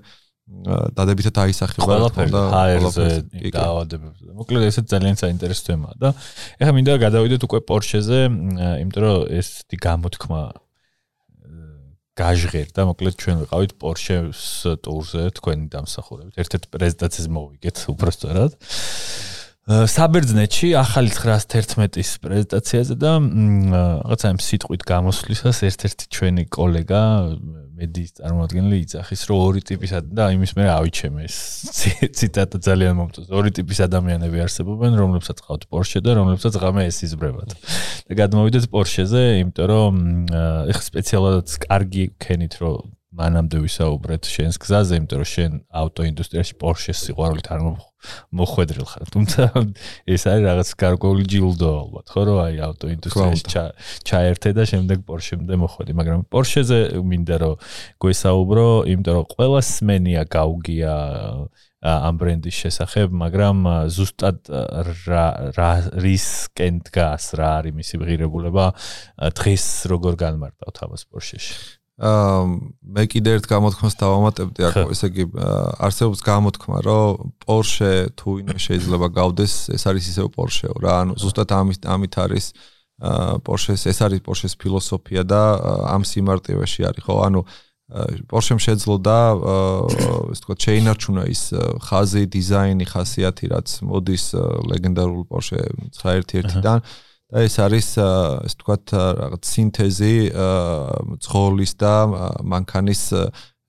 დადებითად 0.94 1.38
აისახება 1.40 1.94
და 2.28 2.40
ჰაერზე 2.52 3.06
დაავადებებზე. 3.50 4.28
მოკლედ 4.36 4.62
ესეც 4.68 4.86
ძალიან 4.92 5.16
საინტერესო 5.16 5.62
თემაა 5.72 5.94
და 5.96 6.08
ეხლა 6.60 6.72
მინდა 6.76 6.94
გადავიდეთ 7.00 7.40
უკვე 7.48 7.60
პორშეზე, 7.64 8.18
იმიტომ 8.84 9.02
რომ 9.02 9.16
ეს 9.40 9.48
თი 9.64 9.76
გამოთქმა 9.80 10.42
გაჟღერდა, 12.14 12.80
მოკლედ 12.90 13.14
ჩვენ 13.18 13.36
ვიყავით 13.42 13.72
პორშეს 13.78 14.42
ტურზე 14.86 15.22
თქვენი 15.34 15.66
დამსახურებით. 15.74 16.34
ერთ-ერთ 16.38 16.64
პრეზენტაციას 16.70 17.26
მოვიგეთ 17.34 17.76
უბრალოდ. 17.90 18.52
საბერძნეთში 19.64 20.68
ახალი 20.76 21.08
911-ის 21.08 22.10
პრეზენტაციაზე 22.20 22.94
და 23.00 23.12
რაღაცა 23.16 24.26
იმ 24.34 24.40
სიტყვით 24.44 24.82
გამოსვლისას 24.84 25.58
ერთ-ერთი 25.64 26.04
ჩვენი 26.12 26.44
კოლეგა 26.52 27.02
მედიის 27.74 28.12
წარმომადგენელი 28.20 28.76
იცახის 28.84 29.22
რომ 29.28 29.40
ორი 29.44 29.62
ტიპის 29.66 29.92
და 30.14 30.28
იმის 30.36 30.52
მე 30.58 30.66
ავიჩემე 30.74 31.26
ეს 31.26 31.38
ციტატა 32.18 32.60
ძალიან 32.62 32.94
მომწონს. 33.00 33.30
ორი 33.34 33.50
ტიპის 33.58 33.78
ადამიანები 33.88 34.42
არსებობენ 34.46 34.98
რომლებსაც 35.02 35.42
ყავთ 35.42 35.66
პორშე 35.74 36.04
და 36.06 36.16
რომლებსაც 36.20 36.54
ღამე 36.62 36.86
ეს 36.86 37.02
იზბრებათ 37.10 37.50
და 38.06 38.18
გადმოვიდეთ 38.22 38.64
პორშეზე 38.70 39.22
იმიტომ 39.42 39.66
რომ 39.74 39.94
ეხ 40.70 40.78
სპეციალურად 40.86 41.46
კარგი 41.66 42.04
ქენით 42.22 42.54
რომ 42.62 42.93
მანამდე 43.14 43.58
ვისაუბრეთ 43.62 44.26
შენს 44.26 44.56
გზაზე, 44.58 44.98
იმიტომ 44.98 45.18
რომ 45.22 45.28
შენ 45.30 45.52
ავტოინდუსტრიაში 45.80 46.54
Porsche-ს 46.58 47.02
სიყვარულით 47.06 47.48
არ 47.54 47.60
მოხვედრილ 48.34 48.86
ხარ. 48.90 49.06
თუმცა 49.14 49.42
ეს 50.04 50.22
არის 50.28 50.44
რაღაც 50.44 50.70
გარკვეული 50.82 51.24
ჯილდო 51.30 51.68
ალბათ, 51.78 52.06
ხო 52.10 52.22
რომ 52.28 52.38
აი 52.44 52.56
ავტოინდუსტრიაში 52.68 53.44
ჩაერთე 54.04 54.50
და 54.58 54.62
შემდეგ 54.68 54.98
Porsche-მდე 55.08 55.54
მოხვედი, 55.62 55.92
მაგრამ 55.94 56.20
Porsche-ზე 56.28 56.80
მინდა 57.00 57.36
რომ 57.44 57.54
გვესაუბრო, 58.02 58.68
იმიტომ 58.92 59.14
რომ 59.14 59.26
ყველა 59.34 59.60
სმენია 59.62 60.22
გაუგია 60.26 60.94
ამ 61.84 62.14
ბრენდის 62.16 62.56
შესახებ, 62.64 63.12
მაგრამ 63.12 63.56
ზუსტად 63.92 64.48
რა 65.04 65.26
რა 65.52 65.72
რისკენ 66.00 66.80
დგას, 66.88 67.36
რა 67.36 67.48
არის 67.60 67.76
მისი 67.76 68.00
ღირებულება 68.08 68.72
დღეს 69.36 69.66
როგორ 69.92 70.16
განმარტავთ 70.16 70.76
ამას 70.88 71.04
Porsche-ში? 71.12 71.83
მე 71.94 73.04
კიდე 73.06 73.38
ერთ 73.38 73.44
გამოთქმას 73.46 73.94
დავამატებდი 73.94 74.64
აქ 74.66 74.76
ესე 74.90 75.08
იგი 75.14 75.24
არსებობს 75.78 76.20
გამოთქმა 76.26 76.78
რომ 76.82 77.30
Porsche 77.38 78.10
თუ 78.18 78.42
ინე 78.42 78.58
შეიძლება 78.58 79.06
გავდეს 79.14 79.54
ეს 79.70 79.82
არის 79.86 80.04
ისევ 80.10 80.26
Porsche-ო 80.34 80.74
რა. 80.82 80.94
ანუ 81.06 81.14
ზუსტად 81.22 81.54
ამით 81.54 81.86
ამით 81.86 82.14
არის 82.18 82.46
Porsche-ს 83.46 83.86
ეს 83.94 83.98
არის 84.02 84.20
Porsche-ს 84.26 84.58
ფილოსოფია 84.58 85.22
და 85.22 85.42
ამ 85.94 86.02
სიმარტივეში 86.02 86.82
არის 86.82 87.02
ხო? 87.06 87.14
ანუ 87.30 87.40
Porsche-მ 88.26 88.58
შეძლოდა 88.58 89.18
ეს 90.34 90.38
თქვა 90.42 90.54
შეინარჩუნა 90.66 91.22
ის 91.30 91.42
ხაზი, 91.78 92.22
დიზაინი, 92.26 92.86
ხასიათი 92.90 93.46
რაც 93.54 93.68
მოდის 93.86 94.24
ლეგენდარულ 94.66 95.22
Porsche 95.30 95.62
911-დან 95.94 96.80
და 97.32 97.44
ეს 97.48 97.56
არის 97.60 97.88
ეს 98.44 98.54
თქვათ 98.60 98.84
რაღაც 99.20 99.42
სინთეზი 99.48 100.14
ცხოვლის 101.24 101.72
და 101.80 101.94
მანქანის 102.44 103.02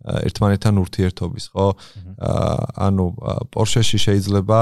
ერთმანეთთან 0.06 0.78
ურთიერთობის, 0.84 1.46
ხო? 1.56 1.68
ანუ 2.88 3.06
Porsche-ში 3.50 4.00
შეიძლება 4.06 4.60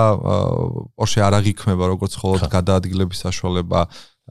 Porsche 0.96 1.20
არ 1.20 1.34
აღიქმება 1.42 1.86
როგორც 1.94 2.16
მხოლოდ 2.16 2.48
გადაადგილების 2.48 3.24
საშუალება 3.28 3.82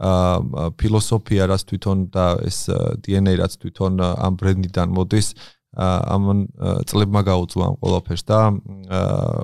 ა 0.01 0.72
ფილოსოფია 0.81 1.53
რაც 1.53 1.62
თვითონ 1.68 1.98
და 2.09 2.40
ეს 2.48 2.64
DNA 3.05 3.37
რაც 3.44 3.61
თვითონ 3.61 4.01
ამ 4.01 4.33
ბრენდიდან 4.40 4.88
მოდის 4.88 5.29
ამ 5.77 6.48
წლებმა 6.88 7.20
გაუძლო 7.29 7.62
ამ 7.68 7.77
ყველაფერს 7.77 8.25
და 8.25 8.40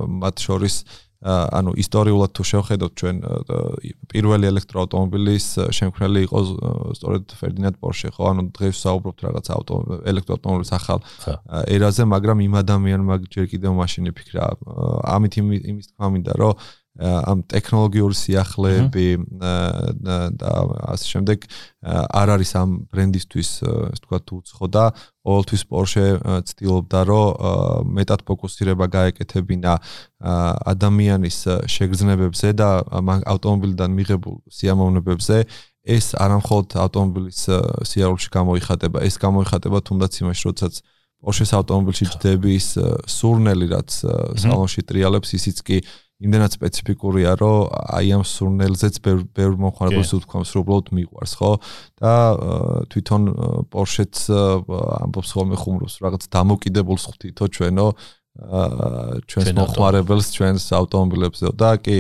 მათ 0.09 0.37
შორის 0.41 0.77
ანუ 1.19 1.73
ისტორიულად 1.83 2.31
თუ 2.31 2.45
შევხედოთ 2.47 2.93
ჩვენ 3.01 3.17
პირველი 4.13 4.47
ელექტროავტომობილის 4.53 5.47
შემქმნელი 5.75 6.21
იყო 6.29 6.43
სწორედ 6.95 7.35
ფერდინანდ 7.41 7.79
პორშე 7.83 8.13
ხო? 8.15 8.23
ანუ 8.31 8.45
დღეს 8.55 8.83
საუბრობთ 8.87 9.25
რაღაც 9.27 9.51
ავტო 9.51 9.75
ელექტროავტომობილის 10.15 10.73
ახალ 10.79 11.03
ერაზე 11.75 12.07
მაგრამ 12.15 12.39
იმ 12.47 12.55
ადამიანმა 12.63 13.15
ჯერ 13.35 13.51
კიდევ 13.51 13.75
მაშინ 13.83 14.13
იფიქრა 14.15 14.47
ამით 15.19 15.35
იმის 15.43 15.91
თქმა 15.91 16.07
მინდა 16.15 16.39
რომ 16.39 16.55
ამ 16.99 17.45
ტექნოლოგიური 17.47 18.17
სიახლეები 18.19 19.07
და 19.39 20.53
ასე 20.91 21.07
შემდეგ 21.15 21.47
არ 21.87 22.29
არის 22.35 22.51
ამ 22.59 22.71
ბრენდისთვის 22.91 23.51
ასე 23.63 23.95
ვთქვათ 23.95 24.27
უცხო 24.35 24.67
და 24.67 24.85
ყოველთვის 25.23 25.63
Porsche 25.71 26.07
ცდილობდა 26.49 27.01
რომ 27.07 27.95
მეტად 27.95 28.21
ფოკუსირება 28.27 28.87
გაეკეთებინა 28.91 29.73
ადამიანის 30.75 31.39
შეგრძნებებზე 31.71 32.49
და 32.59 32.69
ავტომობილიდან 33.07 33.91
მიღებულ 33.95 34.37
სიამოვნებებზე. 34.51 35.37
ეს 35.89 36.13
არამხოლოდ 36.21 36.69
ავტომობილის 36.85 37.43
სიარულში 37.89 38.29
გამოიხატება. 38.29 38.99
ეს 39.09 39.15
გამოიხატება 39.17 39.79
თუნდაც 39.87 40.13
იმაში 40.21 40.43
როდესაც 40.51 40.75
Porsche-s 41.19 41.51
ავტომობილში 41.59 42.07
ჯდების 42.15 42.67
სურნელი 43.11 43.67
რაც 43.75 43.91
სალონში 44.39 44.83
ტრიალებს 44.87 45.35
ისიც 45.35 45.57
კი 45.67 45.79
იმდენად 46.19 46.55
სპეციფიკურია, 46.57 47.37
რომ 47.39 47.71
აი 47.95 48.09
ამ 48.19 48.23
სურნელზეც 48.27 48.97
ბევრ 49.05 49.21
ბევრ 49.39 49.55
მომხმარებელს 49.63 50.11
უთქვამს, 50.19 50.51
რომ 50.51 50.63
უბრალოდ 50.67 50.89
მიყვარს, 50.99 51.33
ხო? 51.39 51.51
და 52.03 52.13
თვითონ 52.91 53.23
Porsche-ც 53.71 54.27
ამბობს 55.07 55.31
ხოლმე 55.39 55.57
ხუმრობს 55.63 55.95
რაღაც 56.03 56.23
დამოკიდებულს 56.35 57.05
ხვდითო 57.07 57.45
ჩვენო 57.55 57.87
ჩვენს 58.39 59.51
მომხმარებელს 59.59 60.29
ჩვენს 60.31 60.67
ავტომობილებზე 60.79 61.51
და 61.59 61.71
კი 61.83 61.97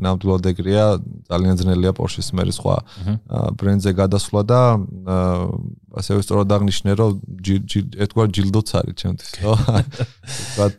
ნამდვილად 0.00 0.46
ეგრეა 0.52 0.86
ძალიან 1.28 1.58
ძნელია 1.60 1.92
Porsche-ის 1.98 2.32
მე 2.32 2.48
სხვა 2.56 2.76
ბრენდზე 3.60 3.92
გადასვლა 4.00 4.42
და 4.48 4.60
ასევე 6.00 6.24
სწორად 6.24 6.54
აღნიშნე 6.56 6.96
რომ 6.96 7.20
ეთქვა 8.08 8.24
ჯილდოც 8.32 8.68
არის 8.80 8.96
ჩემთვის 9.04 9.30
ხო? 9.36 9.54
ვთქვათ 10.32 10.78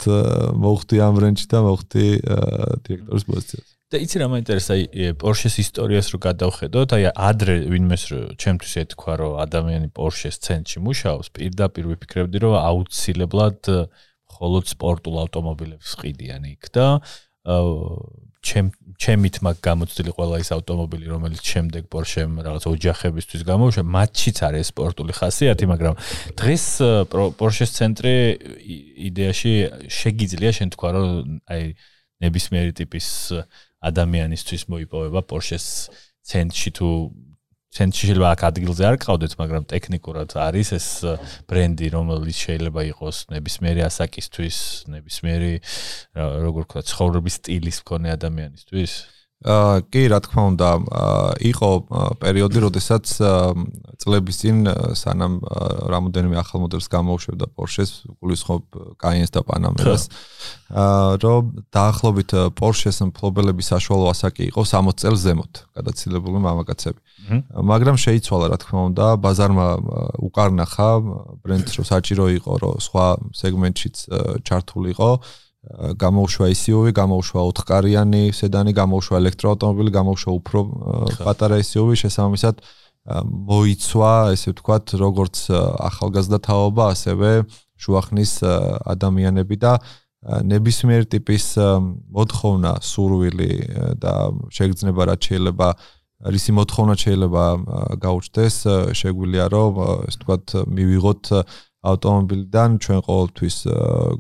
მოხდი 0.66 0.98
ამ 1.06 1.14
ბრენდში 1.22 1.48
და 1.54 1.60
მოხდი 1.62 2.06
დირექტორის 2.90 3.26
პოზიციაზე 3.30 3.70
და 3.94 4.00
იცი 4.02 4.18
რა 4.18 4.28
მაინტერესა 4.34 4.76
Porsche-ის 5.22 5.56
ისტორიას 5.62 6.08
რო 6.10 6.20
გადავხედოთ 6.26 6.96
აი 6.98 7.04
ადრე 7.14 7.56
ვინმეს 7.70 8.06
ჩემთვის 8.42 8.74
ეთქვა 8.82 9.14
რომ 9.22 9.38
ადამიანი 9.46 9.94
Porsche-ის 9.94 10.42
ცენტრში 10.42 10.82
მუშაობს 10.82 11.30
პირდაპირ 11.38 11.86
ვიფიქრებდი 11.94 12.42
რომ 12.42 12.58
აუცილებლად 12.58 13.70
მხოლოდ 14.34 14.64
სპორტულ 14.74 15.16
ავტომობილებს 15.24 15.96
ყიდიან 16.02 16.50
იქ 16.58 16.74
და 16.74 16.88
ჩემ 18.44 18.72
ჩემით 19.00 19.40
მაგ 19.44 19.58
გამოცდილი 19.64 20.12
ყველა 20.16 20.38
ის 20.44 20.50
ავტომობილი 20.56 21.08
რომელიც 21.12 21.44
შემდეგ 21.44 21.88
Porsche-მ 21.92 22.44
რაღაც 22.44 22.64
ოჯახებისთვის 22.72 23.44
გამოუშვა 23.48 23.84
მათშიც 23.84 24.38
არის 24.48 24.72
სპორტული 24.72 25.16
ხასიათი 25.16 25.66
მაგრამ 25.72 25.96
დღეს 26.40 26.66
Porsche-ის 27.40 27.72
ცენტრი 27.80 28.16
იდეაში 29.12 29.54
შეგიძლია 29.88 30.52
შენ 30.60 30.76
თქვა 30.76 30.90
რომ 30.96 31.08
აი 31.52 31.64
ნებისმიერი 32.24 32.74
ტიპის 32.80 33.08
ადამიანისთვის 33.84 34.68
მოიპოვება 34.72 35.22
Porsche-ის 35.24 35.68
ცენტრში 36.28 36.70
თუ 36.80 36.88
ცენტრში 37.74 38.04
შეიძლება 38.08 38.30
აქ 38.34 38.42
ადგილზე 38.50 38.84
არ 38.86 38.98
ყავდეთ, 39.02 39.34
მაგრამ 39.42 39.64
ტექნიკურად 39.74 40.36
არის 40.38 40.70
ეს 40.78 40.88
ბრენდი, 41.50 41.88
რომელიც 41.96 42.38
შეიძლება 42.46 42.82
იყოს 42.94 43.18
ნებისმიერი 43.34 43.82
ასაკისთვის, 43.90 44.58
ნებისმიერი 44.94 45.54
როგორ 46.46 46.68
ვქოთ, 46.70 46.86
ცხოვრების 46.94 47.38
სტილის 47.42 47.78
მქონე 47.82 48.14
ადამიანისთვის. 48.14 48.92
აა 49.44 49.84
კი, 49.92 50.04
რა 50.08 50.20
თქმა 50.24 50.44
უნდა, 50.56 50.70
იყო 51.52 51.70
პერიოდი, 52.24 52.60
როდესაც 52.64 53.06
წლების 54.00 54.36
წინ 54.40 54.58
სანამ 54.96 55.34
რამოდენიმე 55.92 56.40
ახალ 56.40 56.64
მოდელს 56.64 56.88
გამოუშვებდა 56.88 57.46
Porsche-ს, 57.52 58.08
გულისხმობ 58.24 58.64
Cayenne-ს 59.04 59.32
და 59.36 59.44
Panamera-ს, 59.44 60.08
აა 60.72 61.20
რომ 61.20 61.44
დაახლოებით 61.76 62.32
Porsche-ს 62.56 63.04
მფლობელების 63.12 63.68
საშუალო 63.76 64.06
ასაკი 64.16 64.48
იყო 64.48 64.62
60 64.64 65.04
წელს 65.04 65.20
ზემოთ, 65.28 65.54
გადაცილებული 65.76 66.40
მამაკაცები. 66.40 67.00
მაგრამ 67.52 67.96
შეიცვალა, 68.00 68.46
რა 68.52 68.58
თქმა 68.64 68.82
უნდა, 68.92 69.06
ბაზარმა 69.24 69.68
უკარნახა 70.24 70.90
ბრენდს, 71.44 71.72
რომ 71.80 71.86
საჭირო 71.88 72.26
იყო, 72.40 72.52
რომ 72.64 72.74
სხვა 72.84 73.06
სეგმენტშიც 73.32 73.96
ჩართულიყო. 74.44 75.12
გამოუშვა 75.72 76.48
SUV, 76.52 76.92
გამოუშვა 76.92 77.40
4-კარიანი 77.48 78.24
სედანი, 78.36 78.72
გამოუშვა 78.76 79.16
ელექტროავტომობილი, 79.24 79.92
გამოუშვა 79.96 80.32
უფრო 80.40 80.60
პატარა 81.24 81.60
SUV, 81.64 81.96
შესაბამისად 82.04 82.60
მოიცვა, 83.48 84.12
ესე 84.36 84.52
ვთქვათ, 84.52 84.86
როგორც 85.00 85.36
ახალგაზრდა 85.88 86.40
თაობა, 86.44 86.84
ასევე 86.96 87.30
შუახნის 87.80 88.34
ადამიანები 88.92 89.56
და 89.60 89.74
ნებისმიერ 90.24 91.08
ტიპის 91.12 91.46
მოთხოვნა, 92.16 92.72
სურვილი 92.80 93.52
და 94.00 94.14
შეგრძნება 94.56 95.02
რაც 95.12 95.22
შეიძლება 95.32 95.68
რისი 96.24 96.52
მოთხოვნა 96.56 96.96
შეიძლება 97.04 97.44
გაუჩნდეს, 98.04 98.56
შეგვიძლია 98.96 99.46
რომ 99.52 99.72
ესე 100.08 100.20
ვთქვათ, 100.20 100.46
მივიღოთ 100.72 101.24
ავტომობილიდან 101.84 102.80
ჩვენ 102.84 103.00
ყოველთვის 103.08 103.56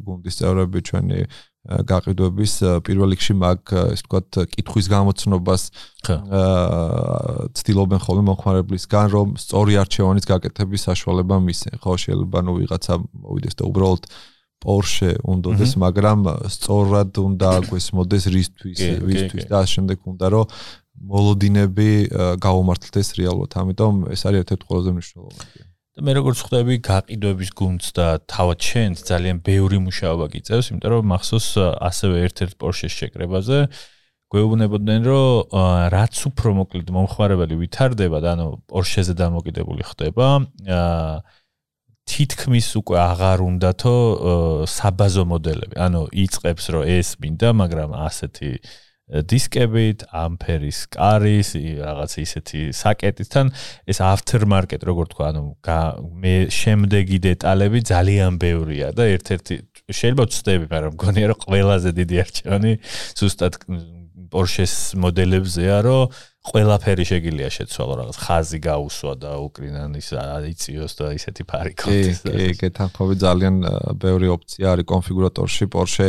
გუნდის 0.03 0.35
წევრები 0.39 0.79
ჩვენი 0.89 1.19
გაყიდვების 1.63 2.53
პირველ 2.83 3.13
რიგში 3.15 3.33
მაგ 3.39 3.71
ესე 3.95 4.03
ვთქვათ 4.03 4.39
კითხვის 4.51 4.87
გამოცნობას 4.91 5.61
ცდილობენ 7.55 8.03
ხოლმე 8.03 8.23
მოხმარებლისგან 8.29 9.07
რომ 9.15 9.27
სწორი 9.39 9.79
არჩევანის 9.79 10.27
გაკეთების 10.27 10.85
საშუალება 10.91 11.39
მისცენ. 11.39 11.79
ხო 11.79 11.95
შეიძლება 12.03 12.39
ნუ 12.43 12.53
ვიღაცა 12.59 12.93
მოვიდეს 12.99 13.55
და 13.55 13.63
უბრალოდ 13.71 14.03
Porsche 14.63 15.11
უნდადეს 15.27 15.75
მაგრამ 15.75 16.19
სწორად 16.51 17.11
უნდა 17.19 17.49
გვესმოდეს 17.67 18.23
რისთვის 18.31 18.79
ვისთვის 19.07 19.45
და 19.51 19.59
შემდეგ 19.67 20.07
უნდა 20.07 20.27
რომ 20.35 20.45
მოლოდინები 21.03 21.91
გაუმართლდეს 22.43 23.09
რეალურად. 23.19 23.51
ამიტომ 23.59 23.93
ეს 24.15 24.21
არის 24.27 24.39
ერთ-ერთი 24.43 24.65
ყველაზე 24.67 24.89
მნიშვნელოვანი 24.95 25.72
და 25.93 26.01
მე 26.01 26.13
როგორც 26.17 26.39
ხვდები 26.41 26.75
გაყიდვების 26.87 27.49
გუნდს 27.53 27.93
და 27.93 28.07
თავად 28.25 28.59
შენს 28.65 29.03
ძალიან 29.05 29.41
ბევრი 29.45 29.77
მუშაობა 29.85 30.25
გიწევს, 30.33 30.69
იმიტომ 30.73 30.89
რომ 30.89 31.11
მახსოვს 31.13 31.49
ასევე 31.89 32.15
ერთ-ერთ 32.27 32.53
Porsche-ს 32.57 32.93
შეკრებაზე 32.97 33.59
გვეუბნებოდნენ, 34.33 35.01
რომ 35.05 35.53
რაც 35.93 36.15
უფრო 36.33 36.49
მოკლედ 36.57 36.89
მომხმარებელი 36.97 37.55
ვითარდება 37.61 38.17
და 38.25 38.29
ანუ 38.33 38.47
Porsche-ზე 38.73 39.13
დამოკიდებული 39.21 39.85
ხდება, 39.85 40.27
აა 40.65 41.21
თითქმის 42.03 42.67
უკვე 42.81 42.97
აღარ 42.99 43.39
უნდათო 43.47 43.95
საბაზო 44.67 45.23
მოდელები. 45.29 45.75
ანუ 45.79 46.01
იწებს 46.11 46.65
რომ 46.73 46.83
ეს 46.83 47.15
მინდა, 47.21 47.49
მაგრამ 47.55 47.89
ასეთი 47.95 48.49
დისკებით, 49.11 50.05
ამფერის 50.15 50.79
კარის, 50.95 51.49
რაღაც 51.59 52.11
ისეთი 52.23 52.61
საკეტიდან 52.71 53.51
ეს 53.91 53.99
market 54.47 54.85
როგორ 54.87 55.11
თქვა, 55.11 55.25
ანუ 55.33 55.43
მე 56.23 56.35
შემდეგი 56.47 57.17
დეტალები 57.27 57.79
ძალიან 57.83 58.39
ბევრია 58.39 58.95
და 58.95 59.03
ერთ-ერთი 59.17 59.55
შეიძლება 59.91 60.23
ვწდები, 60.23 60.65
მაგრამ 60.71 60.93
მგონია 60.95 61.25
რომ 61.33 61.39
ყველაზე 61.43 61.89
დიდი 61.99 62.15
არჩევანი 62.23 62.71
ზუსტად 63.19 63.53
Porsche-ს 64.33 64.97
მოდელებზეა, 64.97 65.77
რომ 65.85 66.01
ყველაფერი 66.43 67.03
შეგიძლია 67.07 67.49
შეცვალო 67.55 67.93
რაღაც. 68.03 68.17
ხაზი 68.19 68.59
გაუსვა 68.67 69.13
და 69.15 69.31
უკრინან 69.47 69.95
ის 69.95 70.09
აიწიოს 70.11 70.93
და 70.99 71.05
ისეთი 71.15 71.43
ფარიკოთის 71.47 72.19
კი 72.19 72.33
კი 72.35 72.55
გეთანხმები 72.59 73.15
ძალიან 73.23 73.55
ბევრი 73.95 74.27
ოფცია 74.35 74.65
არის 74.75 74.85
კონფიგურატორში. 74.91 75.63
Porsche 75.71 76.07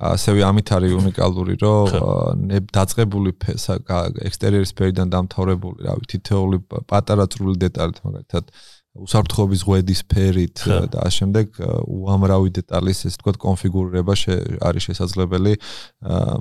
ასევე 0.00 0.40
ამით 0.48 0.68
არის 0.80 0.92
უნიკალური 0.96 1.54
რომ 1.60 1.84
დაწყებული 2.72 3.30
ექსტერიერის 3.36 4.72
ფერიდან 4.72 5.12
დამთავრებული 5.12 5.78
რავი 5.84 6.04
თითოეული 6.08 6.56
პატარა 6.88 7.28
წრული 7.28 7.60
დეტალით 7.68 8.00
მაგალითად 8.00 8.44
უსაფრთხოების 9.04 9.60
ღვედის 9.66 10.00
ფერით 10.08 10.62
და 10.92 11.04
ამ 11.04 11.12
შემდეგ 11.12 11.60
უამრავი 11.84 12.50
დეტალის 12.58 12.98
ეს 13.10 13.14
თქვა 13.20 13.36
კონფიგურირება 13.44 14.14
არის 14.68 14.82
შესაძლებელი 14.88 15.52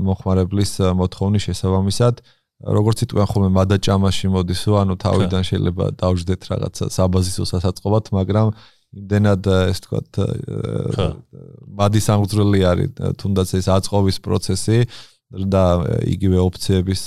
მოხმარებლის 0.08 0.72
მოთხოვნის 1.02 1.46
შესაბამისად. 1.50 2.16
როგორც 2.56 3.04
იტყვიან 3.04 3.28
ხოლმე 3.28 3.50
მადა 3.52 3.78
ჭამაში 3.84 4.28
მოდისო, 4.32 4.72
ანუ 4.80 4.96
თავიდან 4.96 5.44
შეიძლება 5.44 5.86
დავждეთ 6.00 6.42
რაღაცა 6.50 6.86
საბაზისო 6.88 7.44
სასაწყობად, 7.52 8.06
მაგრამ 8.16 8.48
იმდენად 8.96 9.44
ეს 9.76 9.80
თქვათ 9.84 10.10
მადი 11.76 12.00
სამგზრელი 12.08 12.60
არის, 12.72 12.90
თუნდაც 13.20 13.50
ეს 13.60 13.68
აწყობის 13.76 14.18
პროცესი 14.24 14.80
და 15.52 15.66
იგივე 16.16 16.40
ოფციების 16.48 17.02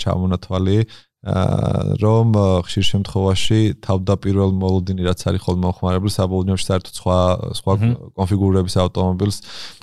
ჩამონათვალი 0.00 0.78
რომ 1.24 2.36
ხშირ 2.68 2.84
შემთხვევაში 2.84 3.60
თავდაპირველ 3.80 4.52
მოლოდინი 4.60 5.08
რაც 5.08 5.20
არის 5.24 5.40
ხოლმე 5.40 5.64
მოხმარებელ 5.64 6.12
საბოლოოში 6.12 6.66
საერთოდ 6.68 6.94
სხვა 7.00 7.18
სხვა 7.60 7.74
კონფიგურების 8.12 8.74
ავტომობილს 8.84 9.36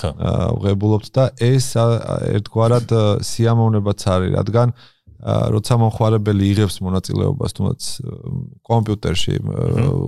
ვღებულობთ 0.05 1.09
და 1.17 1.23
ეს 1.41 1.73
ერთგვარად 1.81 2.93
სიამოვნებაც 3.25 3.99
არის 4.05 4.31
რადგან 4.37 4.75
როცა 5.21 5.73
მომხმარებელი 5.81 6.45
იღებს 6.53 6.77
მონაწილეობას 6.81 7.51
თუნდაც 7.57 7.81
კომპიუტერში 8.65 9.33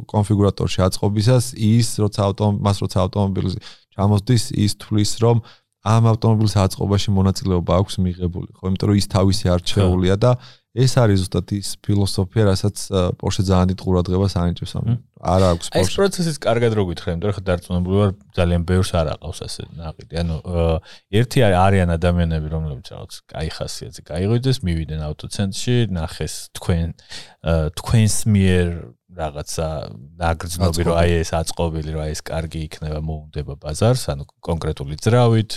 კონფიგურატორში 0.10 0.80
აწყობისას 0.86 1.54
ის 1.58 1.98
როცა 2.02 2.30
ავტომობილს 2.30 2.66
მას 2.66 2.78
როცა 2.86 2.98
ავტომობილზე 3.10 3.60
ჩამოსდის 3.94 4.44
ის 4.54 4.74
თulis 4.82 5.18
რომ 5.22 5.42
ამ 5.84 6.08
ავტომობილის 6.14 6.56
აწყობაში 6.64 7.10
მონაწილეობა 7.14 7.72
აქვს 7.82 7.96
მიღებული 8.06 8.50
ხო? 8.56 8.64
იმიტომ 8.70 8.88
რომ 8.90 8.98
ის 9.02 9.08
თავისი 9.12 9.46
არჩეულია 9.54 10.16
და 10.16 10.32
ეს 10.74 10.94
არის 10.98 11.22
ზუსტად 11.22 11.52
ის 11.54 11.68
ფილოსოფია, 11.86 12.44
რასაც 12.50 12.78
პორშე 13.22 13.44
ძალიან 13.46 13.68
დიდ 13.70 13.80
ყურადღებას 13.86 14.34
ანიჭებს 14.42 14.74
ამ. 14.82 14.98
არ 15.22 15.42
აქვს 15.54 15.68
პორშე. 15.70 15.86
ეს 15.86 15.90
პროცესიც 15.94 16.38
კარგად 16.42 16.72
რო 16.74 16.84
გითხრა, 16.90 17.14
იმიტომ 17.14 17.30
რომ 17.30 17.36
ხა 17.38 17.44
დარწმუნებული 17.46 17.98
ვარ 18.02 18.12
ძალიან 18.34 18.62
ბევრს 18.66 18.92
არ 18.98 19.08
აყავს 19.14 19.40
ასე 19.46 19.62
ნაყიდი. 19.78 20.14
ანუ 20.18 20.36
ერთი 21.14 21.40
არიან 21.46 21.90
ადამიანები, 21.94 22.48
რომლებიც 22.50 22.88
რაღაც 22.90 23.14
კაი 23.30 23.50
ხასიათზე 23.54 24.02
გაიღვიძეს, 24.02 24.58
მივიდნენ 24.66 25.02
ავტოცენტრში, 25.14 25.76
ნახეს 25.94 26.34
თქვენ 26.58 26.88
თქვენს 27.78 28.16
მიერ 28.34 28.68
რაღაცა 29.14 29.68
ნაგრძნობი 30.18 30.82
რომ 30.90 30.96
აი 30.98 31.12
ეს 31.22 31.32
აწყობილი 31.38 31.90
რომ 31.94 32.02
აი 32.02 32.12
ეს 32.18 32.22
კარგი 32.26 32.60
იქნება 32.66 33.00
მოუნდება 33.06 33.54
ბაზარს 33.62 34.10
ანუ 34.10 34.26
კონკრეტული 34.42 34.98
ძრავით, 34.98 35.52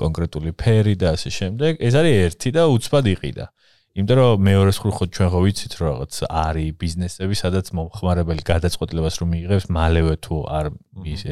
კონკრეტული 0.00 0.50
ფერი 0.56 0.96
და 0.96 1.12
ასე 1.12 1.28
შემდეგ. 1.28 1.72
ეს 1.76 1.92
არის 1.92 2.14
ერთი 2.24 2.50
და 2.56 2.62
უცბად 2.72 3.06
იყიდა. 3.12 3.52
იმიტომ 3.92 4.16
რომ 4.16 4.44
მეორე 4.48 4.70
მხრივ 4.72 4.92
ხო 4.96 5.06
ჩვენ 5.12 5.28
ხო 5.32 5.40
ვიცით 5.44 5.72
რომ 5.76 5.88
რაღაც 5.92 6.14
არის 6.32 6.68
ბიზნესები, 6.80 7.34
სადაც 7.36 7.66
მომხმარებელი 7.76 8.42
გადაწყვეტილებას 8.48 9.16
რომ 9.20 9.28
მიიღებს 9.36 9.66
მალევე 9.68 10.14
თუ 10.24 10.36
არ 10.48 10.66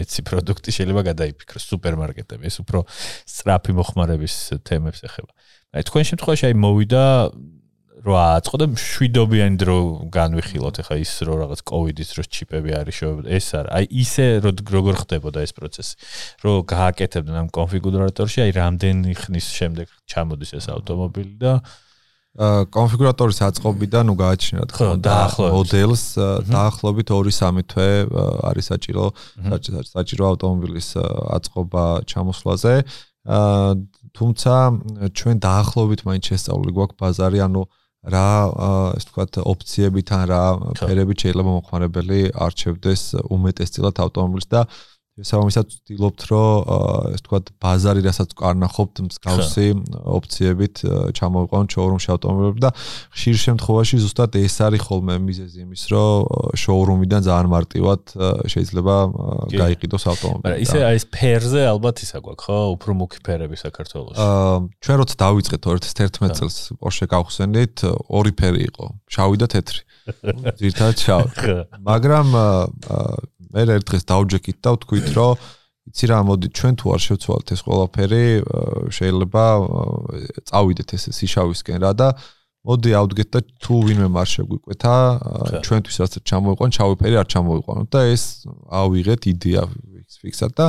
ეცი 0.02 0.20
პროდუქტი 0.28 0.70
შეიძლება 0.76 1.02
გადაიფიქროს 1.08 1.64
სუპერმარკეტები, 1.72 2.44
ეს 2.44 2.56
უფრო 2.60 2.84
სწრაფი 3.24 3.72
მომხმარების 3.80 4.34
თემებს 4.68 5.00
ეხება. 5.08 5.32
აი 5.72 5.82
თქვენ 5.88 6.04
შემთხვევაში 6.10 6.44
აი 6.50 6.54
მოვიდა 6.60 7.04
რო 8.00 8.14
აწყო 8.16 8.56
და 8.60 8.66
შვიდობიანი 8.80 9.56
დრო 9.60 9.76
განვიხილოთ 10.12 10.80
ახლა 10.80 10.96
ის 11.04 11.12
რო 11.28 11.34
რაღაც 11.44 11.60
კოვიდის 11.68 12.12
დროს 12.16 12.28
ჩიპები 12.32 12.72
არის 12.80 12.96
შევ 12.96 13.12
ეს 13.28 13.48
არის 13.60 13.72
აი 13.76 13.84
ისე 14.04 14.24
როგორ 14.40 14.94
ხდებოდა 15.04 15.44
ეს 15.44 15.52
პროცესი 15.52 15.94
რო 16.44 16.52
გააკეთებდნენ 16.64 17.36
ამ 17.44 17.48
კონფიგურატორში 17.52 18.40
აი 18.46 18.52
რამდენი 18.56 19.12
ხნის 19.20 19.46
შემდეგ 19.52 19.92
ჩამოდის 20.08 20.50
ეს 20.56 20.66
ავტომობილი 20.72 21.36
და 21.44 21.52
კონფიგურატორის 22.38 23.38
აწყობიდან 23.42 24.06
ნუ 24.06 24.14
გააჩნიათ 24.22 24.70
ხო 24.70 24.86
დაახლოებით. 25.02 25.54
მოდელს 25.56 26.04
დაახლოებით 26.46 27.06
2-3 27.10 27.64
თვე 27.66 27.88
არის 28.46 28.66
საჭირო 28.70 29.04
საჭირო 29.90 30.24
ავტომობილის 30.30 30.88
აწყობა 31.36 31.84
ჩამოსვლაზე. 32.06 32.74
თუმცა 34.14 34.54
ჩვენ 35.10 35.36
დაახლოებით 35.42 36.00
მაინც 36.06 36.24
შესწავლილი 36.30 36.72
გვაქვს 36.78 36.98
ბაზარი 37.02 37.38
ანუ 37.50 37.62
რა 38.00 38.30
ეს 38.96 39.04
თქვათ 39.10 39.32
ოფციებიდან 39.44 40.22
რა 40.30 40.42
ფერებით 40.80 41.18
შეიძლება 41.20 41.50
მომხმარებელი 41.50 42.20
არჩევდეს 42.46 43.02
უმეტესწილად 43.28 43.96
ავტომობილს 44.06 44.46
და 44.48 44.60
შესაბამისად 45.20 45.74
ვთილობთ 45.76 46.20
რომ 46.30 47.14
ეს 47.14 47.22
თქვა 47.26 47.38
ბაზარი 47.60 48.00
რასაც 48.06 48.32
კარნახობთ 48.40 49.02
მსგავსი 49.06 49.66
ოფციებით 50.16 50.82
ჩამოვიყვანოთ 51.18 51.76
შოურუმში 51.76 52.08
ავტომობილები 52.14 52.62
და 52.64 52.70
ხშირ 53.12 53.36
შემთხვევაში 53.44 54.00
ზუსტად 54.00 54.38
ეს 54.40 54.56
არის 54.64 54.82
ხოლმე 54.88 55.16
მიზეზი 55.20 55.58
იმის 55.66 55.82
რომ 55.92 56.56
შოურუმიდან 56.64 57.20
ძალიან 57.28 57.48
მარტივად 57.52 58.02
შეიძლება 58.48 58.96
გაიყიდოს 59.60 60.04
ავტომობილი. 60.14 60.44
მაგრამ 60.48 60.64
ისე 60.64 60.78
აი 60.88 60.96
ეს 61.00 61.06
ფერზე 61.12 61.62
ალბათ 61.68 61.96
ისა 62.04 62.18
გვაქვს 62.24 62.44
ხო 62.48 62.58
უფრო 62.74 62.90
მუქი 63.00 63.18
ფერები 63.26 63.56
საქართველოს. 63.60 64.16
აა 64.16 64.56
ჩვენ 64.80 64.96
როცა 65.04 65.14
დავიწყეთ 65.20 65.60
2011 65.68 66.38
წელს 66.40 66.56
Porsche 66.80 67.06
გავხსენით 67.10 67.76
ორი 68.08 68.32
ფერი 68.32 68.62
იყო 68.70 68.84
შავი 69.10 69.36
და 69.40 69.46
თეთრი. 69.52 69.80
ძირთად 70.60 70.96
შავი. 71.04 71.28
მაგრამ 71.84 72.26
მე 73.54 73.64
ერთ 73.76 73.86
დღეს 73.90 74.04
დავჯექით 74.10 74.58
და 74.64 74.70
ვთქვით 74.76 75.08
რომ 75.16 75.48
იცი 75.90 76.06
რა 76.10 76.18
მოდი 76.28 76.48
ჩვენ 76.54 76.74
თუ 76.78 76.86
არ 76.94 77.00
შევცვალთ 77.06 77.52
ეს 77.54 77.60
ყველაფერი 77.66 78.24
შეიძლება 78.94 79.44
წავიდეთ 80.50 80.94
ეს 80.96 81.04
სიშავისკენ 81.18 81.78
რა 81.82 81.92
და 81.98 82.08
მოდი 82.68 82.90
ავდგეთ 83.00 83.28
და 83.34 83.40
თუ 83.64 83.74
ვინმე 83.88 84.08
მარ 84.12 84.28
შეგვიკვეთა 84.34 84.94
ჩვენთვის 85.64 85.96
რაც 86.04 86.14
ჩამოიყვან 86.30 86.70
შავი 86.76 86.96
ფერი 87.00 87.16
არ 87.20 87.28
ჩამოიყვანოთ 87.34 87.88
და 87.90 88.00
ეს 88.12 88.24
ავიღეთ 88.68 89.22
იდეა 89.32 89.62
ფიქსად 90.20 90.52
და 90.60 90.66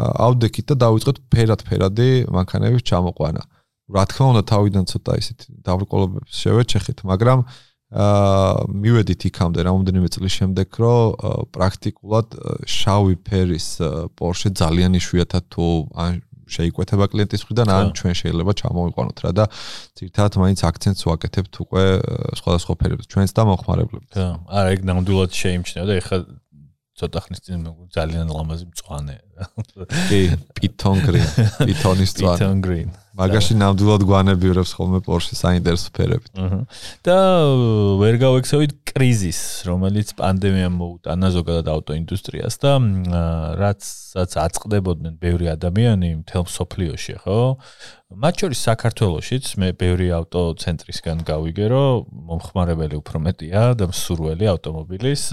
ავდექით 0.00 0.66
და 0.72 0.74
დავიწყეთ 0.86 1.16
ფერად 1.34 1.60
ფერადი 1.68 2.10
მანქანების 2.32 2.82
ჩამოყვანა. 2.88 3.42
რა 3.90 4.04
თქმა 4.06 4.26
უნდა 4.32 4.42
თავიდან 4.46 4.84
ცოტა 4.86 5.12
ისეთ 5.20 5.38
დავრკოლებებს 5.66 6.32
შევეჩეხეთ 6.40 6.98
მაგრამ 7.10 7.38
აა 7.42 7.69
მივედით 7.90 9.26
იქამდე 9.26 9.60
რამოდენიმე 9.66 10.08
წლის 10.14 10.34
შემდეგ, 10.38 10.68
რომ 10.78 11.50
პრაქტიკულად 11.50 12.28
შავი 12.70 13.16
ფერის 13.26 13.68
Porsche 14.14 14.54
ძალიან 14.54 14.94
იშვიათად 15.00 15.44
თუ 15.50 15.66
ან 15.98 16.22
შეიკვეთება 16.50 17.06
კლიენტის 17.10 17.42
მხრიდან, 17.46 17.70
ან 17.70 17.90
ჩვენ 17.94 18.14
შეიძლება 18.20 18.52
ჩამოვიყვანოთ 18.60 19.18
რა 19.22 19.30
და 19.38 19.44
ძირთადად 19.98 20.34
მაინც 20.42 20.60
აქცენტს 20.70 21.02
ვაკეთებთ 21.06 21.54
უკვე 21.62 21.84
სხვადასხვა 22.42 22.74
ფერებზე 22.80 23.06
ჩვენს 23.10 23.32
და 23.38 23.42
მოხმარებლებს. 23.50 24.10
ხო, 24.14 24.26
არა, 24.50 24.68
ეგ 24.74 24.80
ნამდვილად 24.90 25.30
შეიმჩნევა 25.30 25.86
და 25.86 25.94
ეხლა 26.02 26.16
ცოტა 27.00 27.20
ხნის 27.24 27.40
წინ 27.46 27.60
ძალიან 27.96 28.26
ლამაზი 28.28 28.66
მწვანე. 28.68 29.16
კი, 30.10 30.20
Python 30.58 30.98
green, 31.06 31.28
Python-ის 31.64 32.10
მწვანე. 32.18 32.36
Python 32.36 32.58
green. 32.60 32.88
მაგაში 33.20 33.56
ნამდვილად 33.60 34.04
გვანებიერებს 34.08 34.72
ხოლმე 34.78 35.00
Porsche 35.04 35.36
საინტერესო 35.36 35.92
ფერებით. 35.92 36.32
და 37.04 37.18
ვერ 38.00 38.16
გავექსავით 38.16 38.72
კრიზის, 38.90 39.40
რომელიც 39.68 40.14
პანდემიამ 40.18 40.74
მოუტანა 40.80 41.28
ზოგადად 41.36 41.68
ავტოინდუსტრიას 41.70 42.54
და 42.64 42.72
რაცაც 43.60 44.30
აწყდებოდნენ 44.46 45.14
ბევრი 45.20 45.52
ადამიანი 45.52 46.10
მთელ 46.24 46.44
სოფლიოში, 46.48 47.14
ხო? 47.22 47.38
მათ 48.10 48.34
შორის 48.42 48.60
საქართველოსიც 48.66 49.44
მე 49.60 49.68
ბევრი 49.78 50.08
ავტოცენტრისგან 50.18 51.22
გავიგე, 51.28 51.66
რომ 51.70 52.08
მომხმარებელი 52.30 52.96
უფრო 52.98 53.22
მეტია 53.22 53.62
და 53.78 53.86
მსურველი 53.92 54.50
ავტომობილის 54.50 55.24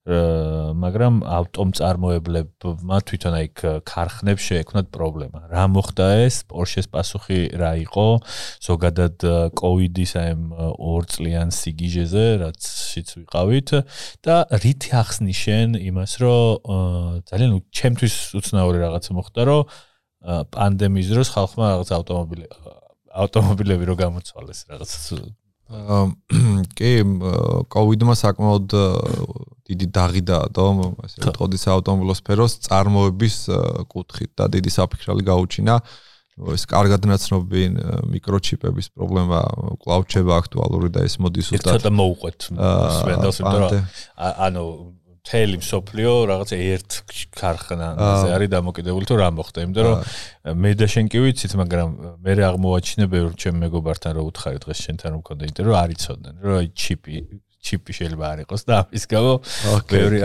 მაგრამ 0.00 1.20
ავტომწარმოებლებმა 1.28 2.98
თვითონ 3.04 3.34
აი 3.36 3.48
ქარხნებს 3.84 4.46
შეექმნათ 4.48 4.88
პრობლემა. 4.96 5.52
რა 5.52 5.64
მოხდა 5.76 6.06
ეს? 6.24 6.40
Porsche-ს 6.48 6.88
პასუხი 6.88 7.52
რა 7.52 7.72
იყო? 7.84 8.06
ზოგადად 8.64 9.16
COVID-ის 9.60 10.12
აი 10.16 10.32
ორ 10.80 11.02
წლიან 11.04 11.52
სიგიჟეზე, 11.52 12.24
რაც 12.40 12.60
შიც 12.64 13.08
ვიყავით 13.20 13.68
და 14.24 14.36
რით 14.64 14.88
ახსნიშენ 14.88 15.76
იმას, 15.76 16.12
რომ 16.24 17.28
ძალიან 17.28 17.60
ჩემთვის 17.68 18.14
უცნაური 18.40 18.78
რაღაცა 18.80 19.10
მოხდა, 19.20 19.40
რომ 19.52 19.60
პანდემიის 20.48 21.08
დროს 21.12 21.28
ხალხმა 21.36 21.64
რაღაც 21.76 21.88
ავტომობილი 22.00 22.46
ავტომობილები 23.10 23.84
რო 23.90 23.94
გამოცვალეს 24.00 24.60
რაღაც 24.70 24.92
კი 26.78 26.90
კოვიდმა 27.70 28.14
საკმაოდ 28.18 28.74
დიდი 29.70 29.86
დაღი 29.94 30.22
დაადო 30.30 30.66
ესე 31.06 31.24
ვთქვი 31.26 31.58
საავტომობილო 31.64 32.14
სფეროს 32.20 32.52
წარმოების 32.66 33.36
კუთხით 33.90 34.30
და 34.36 34.44
დიდი 34.54 34.70
საფიქრალი 34.76 35.22
გაუჩინა. 35.30 35.74
ეს 36.40 36.64
კარგად 36.64 37.04
ნაცნობი 37.04 37.62
მიკროჩიპების 38.08 38.86
პრობლემა 38.96 39.40
კლაუდჩება 39.82 40.32
აქტუალური 40.40 40.88
და 40.94 41.04
ეს 41.04 41.18
მოდის 41.20 41.52
უბრალოდ 41.52 41.82
ცოტა 41.84 41.92
მოუყვეთ 42.00 42.38
სვენდელს 42.48 43.40
იმიტომ 43.42 43.60
რომ 43.60 43.72
ანუ 44.48 44.64
თელი 45.20 45.56
მსოფლიო 45.60 46.12
რაღაც 46.30 46.50
ერთ 46.56 46.90
ქარხნაზე 47.36 48.32
არის 48.36 48.50
დამოკიდებული 48.56 49.04
თუ 49.10 49.18
რა 49.20 49.28
მოხდა 49.36 49.66
იმიტომ 49.68 49.84
რომ 49.84 49.98
მე 50.64 50.70
და 50.80 50.86
შენ 50.88 51.12
კი 51.12 51.18
ვიცით 51.26 51.52
მაგრამ 51.60 51.88
მე 52.24 52.32
რა 52.40 52.44
აღმოაჩინე 52.56 53.06
ბევრ 53.12 53.36
ჩემ 53.36 53.60
მეგობართან 53.60 54.16
რომ 54.16 54.32
უთხარი 54.32 54.58
დღეს 54.64 54.80
შენთან 54.88 55.08
რომ 55.12 55.20
მქონდა 55.20 55.64
რომ 55.68 55.76
არ 55.76 55.90
იცოდნენ 55.96 56.34
რომ 56.40 56.56
აი 56.56 56.68
ჩიპი 56.72 57.14
ჩიპი 57.60 57.92
შეიძლება 57.92 58.26
არ 58.32 58.38
იყოს 58.44 58.62
და 58.64 58.74
ამის 58.82 59.04
გამო 59.10 59.32
ბევრი 59.92 60.18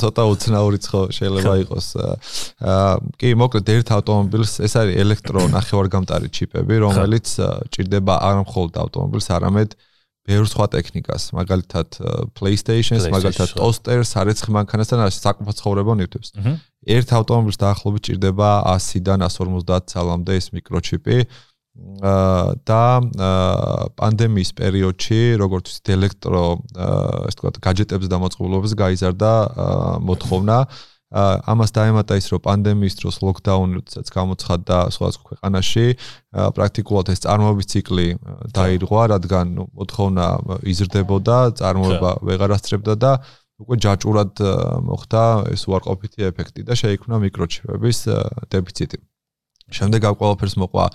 ცოტა 0.00 0.24
უცნაურიც 0.32 0.84
ხო 0.92 1.00
შეიძლება 1.16 1.54
იყოს 1.64 1.86
აა 1.96 2.94
კი 3.20 3.28
მოკლედ 3.40 3.72
ერთ 3.74 3.92
ავტომობილს 3.96 4.52
ეს 4.68 4.74
არის 4.80 4.98
ელექტრო 5.04 5.46
ნახევარგამტარი 5.56 6.28
ჩიპები 6.36 6.82
რომელიც 6.84 7.28
ჭირდება 7.72 8.14
არ 8.28 8.42
მხოლოდ 8.44 8.82
ავტომობილს 8.84 9.30
არამედ 9.40 9.78
ბევრ 10.28 10.46
სხვა 10.46 10.66
ტექნიკას, 10.76 11.32
მაგალითად 11.32 11.96
PlayStation-ს, 12.38 13.08
მაგალითად 13.10 13.54
toaster-ს, 13.56 14.12
სარეცხი 14.14 14.52
მანქანასთან 14.52 15.00
და 15.00 15.06
საკუთარ 15.16 15.56
ცხოვრება 15.58 15.96
ნივთებს. 15.96 16.28
ერთ 16.84 17.08
ავტომობილს 17.18 17.58
დაახლოებით 17.64 18.02
ჭირდება 18.06 18.50
100-დან 18.68 19.24
150 19.26 19.88
ცალამდე 19.90 20.32
ეს 20.36 20.46
მიკროჩიპი. 20.54 21.16
აა 21.24 21.49
და 22.66 22.84
პანდემიის 23.96 24.50
პერიოდში, 24.56 25.20
როგორც 25.40 25.66
ვთქვით, 25.72 25.92
ელექტრო, 25.96 26.44
ასე 26.76 27.36
ვთქვათ, 27.36 27.56
გაჯეტებს 27.66 28.06
და 28.08 28.16
მოწყობილობებს 28.24 28.74
გაიზარდა 28.82 29.32
მოთხოვნა. 30.08 30.56
ამას 31.10 31.70
დაემატა 31.74 32.14
ის, 32.22 32.26
რომ 32.30 32.40
პანდემიის 32.46 32.94
დროს 33.02 33.16
ლოკდაუნიც 33.26 33.90
გამოცხადდა 34.14 34.76
სხვადასხვა 34.94 35.24
ქვეყანაში, 35.26 35.86
პრაქტიკულად 36.54 37.06
ეს 37.10 37.20
წარმოების 37.26 37.66
ციკლი 37.66 38.08
დაირღვა, 38.54 39.02
რადგან 39.18 39.46
მოთხოვნა 39.74 40.26
იზრდებოდა, 40.70 41.36
წარმოება 41.58 42.10
ვეღარ 42.22 42.50
ასწრებდა 42.54 42.94
და 42.94 43.12
უკვე 43.58 43.76
ჯაჭურად 43.82 44.32
მოხდა 44.86 45.22
ეს 45.50 45.62
უარყოფითი 45.66 46.30
ეფექტი 46.30 46.62
და 46.62 46.78
შეიქმნა 46.78 47.18
მიკროჩიპების 47.26 47.98
დეფიციტი. 48.54 49.09
შემდეგ 49.78 50.06
ამ 50.10 50.16
ყველაფერს 50.20 50.54
მოყვა 50.62 50.86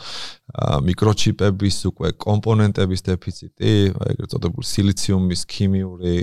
მიკროჩიპების 0.88 1.78
უკვე 1.90 2.10
კომპონენტების 2.26 3.02
დეფიციტი, 3.10 3.74
ეგრეთ 4.12 4.30
წოდებული 4.36 4.66
სილიციუმის 4.72 5.42
ქიმიური 5.52 6.16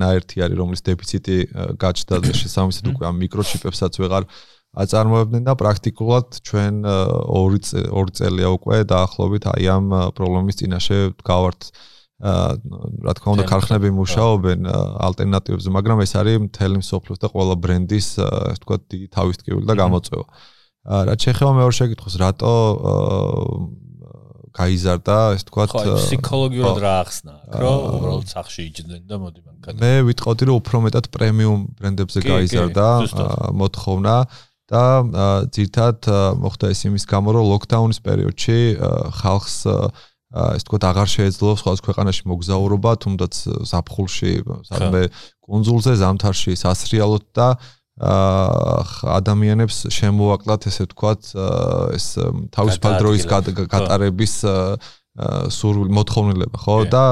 ნაერთი 0.00 0.44
არის, 0.44 0.56
რომლის 0.60 0.84
დეფიციტი 0.88 1.38
გაჩნდა 1.80 2.14
და 2.24 2.32
შესაბამისად 2.40 2.84
უკვე 2.94 3.04
ამ 3.10 3.16
მიკროჩიპებსაც 3.24 3.92
ვეღარ 4.04 4.28
აწარმოებდნენ 4.74 5.42
და 5.46 5.54
პრაქტიკულად 5.54 6.38
ჩვენ 6.50 6.82
ორი 6.84 7.60
ორი 7.94 8.12
წელია 8.18 8.48
უკვე 8.58 8.78
დაახლოებით 8.90 9.44
აი 9.54 9.66
ამ 9.70 9.86
პრობლემის 10.18 10.58
წინაშე 10.60 10.98
გავართ 11.22 11.70
რა 12.24 13.12
თქმა 13.18 13.30
უნდა 13.34 13.44
ქარხნები 13.50 13.90
მუშაობენ 13.90 14.68
ალტერნატივებზე, 15.06 15.68
მაგრამ 15.76 15.98
ეს 16.06 16.12
არის 16.14 16.36
მთელი 16.46 16.76
მსოფლიოს 16.80 17.20
და 17.20 17.28
ყველა 17.34 17.54
ბრენდის 17.58 18.08
ასე 18.22 18.54
ვთქვათ 18.54 18.82
დიდი 18.94 19.06
თავისტკივილი 19.12 19.66
და 19.66 19.74
გამოწვევა. 19.82 20.24
რა 20.84 21.14
შეიძლება 21.16 21.52
მეორე 21.58 21.74
შეკითხოს 21.80 22.14
რატო 22.20 22.54
გაიზარდა 24.54 25.16
ეს 25.34 25.42
თქვა 25.48 25.64
ფსიქოლოგიურად 25.72 26.78
რა 26.84 26.94
ახსნა 27.02 27.34
რომ 27.58 27.78
უბრალოდ 27.98 28.28
სახში 28.30 28.62
იჯდნენ 28.70 29.02
და 29.10 29.16
მოდი 29.18 29.40
მანქანა 29.42 29.78
მე 29.82 29.92
ვიტყოდი 30.08 30.44
რომ 30.50 30.56
უფრო 30.62 30.76
მეტად 30.86 31.06
პრემიუმ 31.16 31.60
ბრენდებზე 31.80 32.20
გაიზარდა 32.28 32.86
მოთხოვნა 33.58 34.16
და 34.70 34.84
ძირთად 35.56 35.98
მოხდა 36.44 36.66
ეს 36.70 36.80
იმის 36.86 37.04
გამო 37.10 37.34
რომ 37.34 37.44
ლოკდაუნის 37.50 38.00
პერიოდში 38.06 38.58
ხალხს 39.24 39.56
ეს 40.34 40.62
თქვა 40.66 40.78
აღარ 40.90 41.08
შეეძლო 41.14 41.50
სხვა 41.58 41.72
ქვეყანაში 41.86 42.22
მოგზაურობა 42.30 42.92
თუნდაც 43.02 43.34
საფხულში 43.70 44.32
სადმე 44.70 45.02
კონსულზე 45.46 45.92
ზამთარში 46.00 46.54
სასრიალოდ 46.58 47.24
და 47.38 47.48
ადამიანებს 47.94 49.86
შემოაკლათ 49.94 50.66
ესე 50.66 50.86
ვთქვათ 50.88 51.28
ეს 51.94 52.06
თავისუფალ 52.54 52.94
დროის 52.98 53.26
გატარების 53.70 54.34
სურვილი 55.54 55.94
მოთხოვნილება 55.94 56.58
ხო? 56.58 56.78
და 56.90 57.04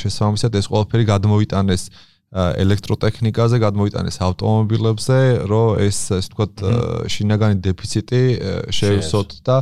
შესაბამისად 0.00 0.56
ეს 0.56 0.66
ყველაფერი 0.72 1.04
გადმოიტანეს 1.12 1.82
ელექტროტექნიკაზე, 2.30 3.58
გადმოიტანეს 3.58 4.16
ავტომობილებზე, 4.22 5.18
რომ 5.50 5.68
ეს 5.82 5.98
ეს 6.14 6.26
ვთქვათ 6.30 6.64
შინაგანი 7.10 7.56
დეფიციტი 7.60 8.22
შეივსოთ 8.70 9.30
და 9.44 9.56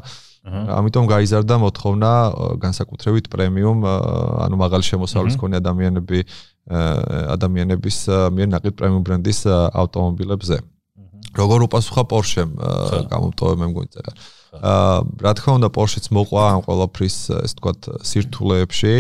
ამიტომ 0.49 1.09
გაიზარდა 1.09 1.57
მოთხოვნა 1.65 2.11
განსაკუთრებით 2.63 3.27
პრემიუმ 3.33 3.83
ანუ 4.47 4.57
მაღალი 4.63 4.85
შემოსავლის 4.85 5.37
მქონე 5.37 5.61
ადამიანები 5.61 6.19
ადამიანების 6.69 7.99
მიერ 8.37 8.49
ნაკლებ 8.53 8.75
პრემიუმ 8.77 9.05
ბრენდის 9.07 9.41
ავტომობილებზე. 9.49 10.59
როგორ 11.39 11.65
უპასუხა 11.69 12.03
Porsche-მ 12.09 12.51
გამომტოვე 13.09 13.55
მე 13.61 13.67
მგონი 13.73 13.91
წერა. 13.95 14.13
აა 14.59 14.97
რა 15.25 15.33
თქმა 15.39 15.53
უნდა 15.61 15.69
Porsche-ც 15.77 16.07
მოყვა 16.13 16.43
ამ 16.57 16.61
ყველაფრის 16.67 17.17
ეს 17.45 17.53
თქვათ 17.59 17.81
სირთულეებში. 18.11 18.95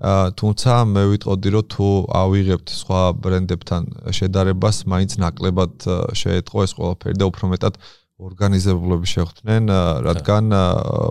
აა 0.00 0.26
თუმცა 0.40 0.72
მე 0.92 1.02
ვიტყოდი 1.12 1.48
რომ 1.56 1.64
თუ 1.72 1.88
ავიღებთ 2.20 2.68
სხვა 2.72 3.00
ბრენდებთან 3.20 3.82
შედარებას, 4.16 4.76
მაინც 4.88 5.10
ნაკლებად 5.20 5.74
შეეტყო 6.16 6.58
ეს 6.64 6.72
ყველაფერი 6.76 7.16
და 7.20 7.24
უფრო 7.28 7.44
მეტად 7.52 7.74
ორგანიზებულები 8.20 9.06
შეხვდნენ, 9.16 9.64
რადგან 10.04 10.44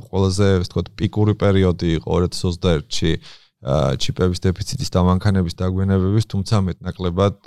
ყველაზე 0.09 0.47
ეს 0.61 0.67
თქვათ 0.69 0.87
პიკური 0.97 1.33
პერიოდი 1.33 1.89
იყო 1.97 2.13
2021-ში 2.29 3.11
ჩიპების 3.59 4.39
დეფიციტის 4.39 4.89
და 4.95 5.01
მანქანების 5.03 5.53
დაგვენებების, 5.59 6.25
თუმცა 6.31 6.55
მეტნაკლებად 6.69 7.37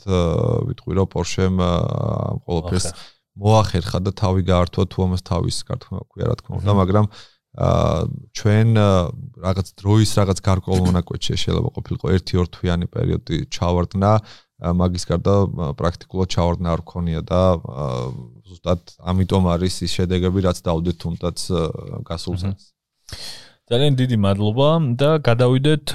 ვიტყვი 0.69 0.93
რომ 1.01 1.09
Porsche-მ 1.09 1.57
ამ 1.57 2.39
ყველაფერს 2.45 2.87
მოახერხა 3.33 3.99
და 4.05 4.11
თავი 4.13 4.43
გაართვა 4.45 4.85
თუ 4.93 4.99
ამას 5.09 5.23
თავის 5.25 5.57
კარტმა 5.65 6.05
ქვია 6.13 6.27
რა 6.29 6.37
თქმა 6.37 6.55
უნდა, 6.61 6.73
მაგრამ 6.85 7.07
აა 7.53 8.09
ჩვენ 8.33 8.69
რაღაც 9.45 9.67
დროის 9.77 10.11
რაღაც 10.17 10.39
გარკვეულ 10.41 10.81
მონაკვეთში 10.89 11.37
შეიძლება 11.37 11.69
ყოფილიყო 11.77 12.07
1-2 12.17 12.49
თვიანი 12.49 12.87
პერიოდი 12.89 13.37
ჩავარდნა, 13.53 14.13
მაგის 14.63 15.05
გარდა 15.11 15.35
პრაქტიკულად 15.77 16.29
ჩავარდნა 16.33 16.69
არ 16.73 16.83
ქონია 16.87 17.21
და 17.29 17.43
ზუსტად 18.49 18.81
ამიტომ 19.13 19.45
არის 19.53 19.75
ის 19.85 19.93
შედეგები 20.01 20.45
რაც 20.49 20.59
დაუდეთ 20.65 20.97
თუნდაც 21.03 21.39
გასულ 22.09 22.37
წელს. 22.41 22.65
ძალიან 23.73 23.95
დიდი 23.97 24.17
მადლობა 24.21 24.69
და 25.01 25.11
გადავიდეთ 25.27 25.93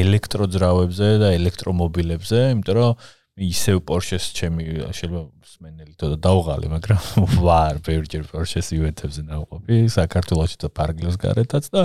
ელექტროძრავებზე 0.00 1.08
და 1.22 1.28
ელექტრომობილებზე, 1.38 2.42
იმიტომ 2.54 2.76
რომ 2.78 2.92
ისევ 3.36 3.82
Porsche-ს 3.84 4.32
ჩემი 4.32 4.64
შეიძლება 4.96 5.20
სმენელი 5.44 5.92
თოდა 6.00 6.16
დაუღალე, 6.24 6.68
მაგრამ 6.72 7.00
ვარ 7.44 7.80
ბევრჯერ 7.84 8.24
Porsche-ს 8.32 8.72
ივენთებზე 8.72 9.22
ნავყოფი 9.28 9.76
საქართველოსში 9.92 10.58
და 10.64 10.68
პარგლოს 10.72 11.20
გარეთაც 11.20 11.68
და 11.68 11.84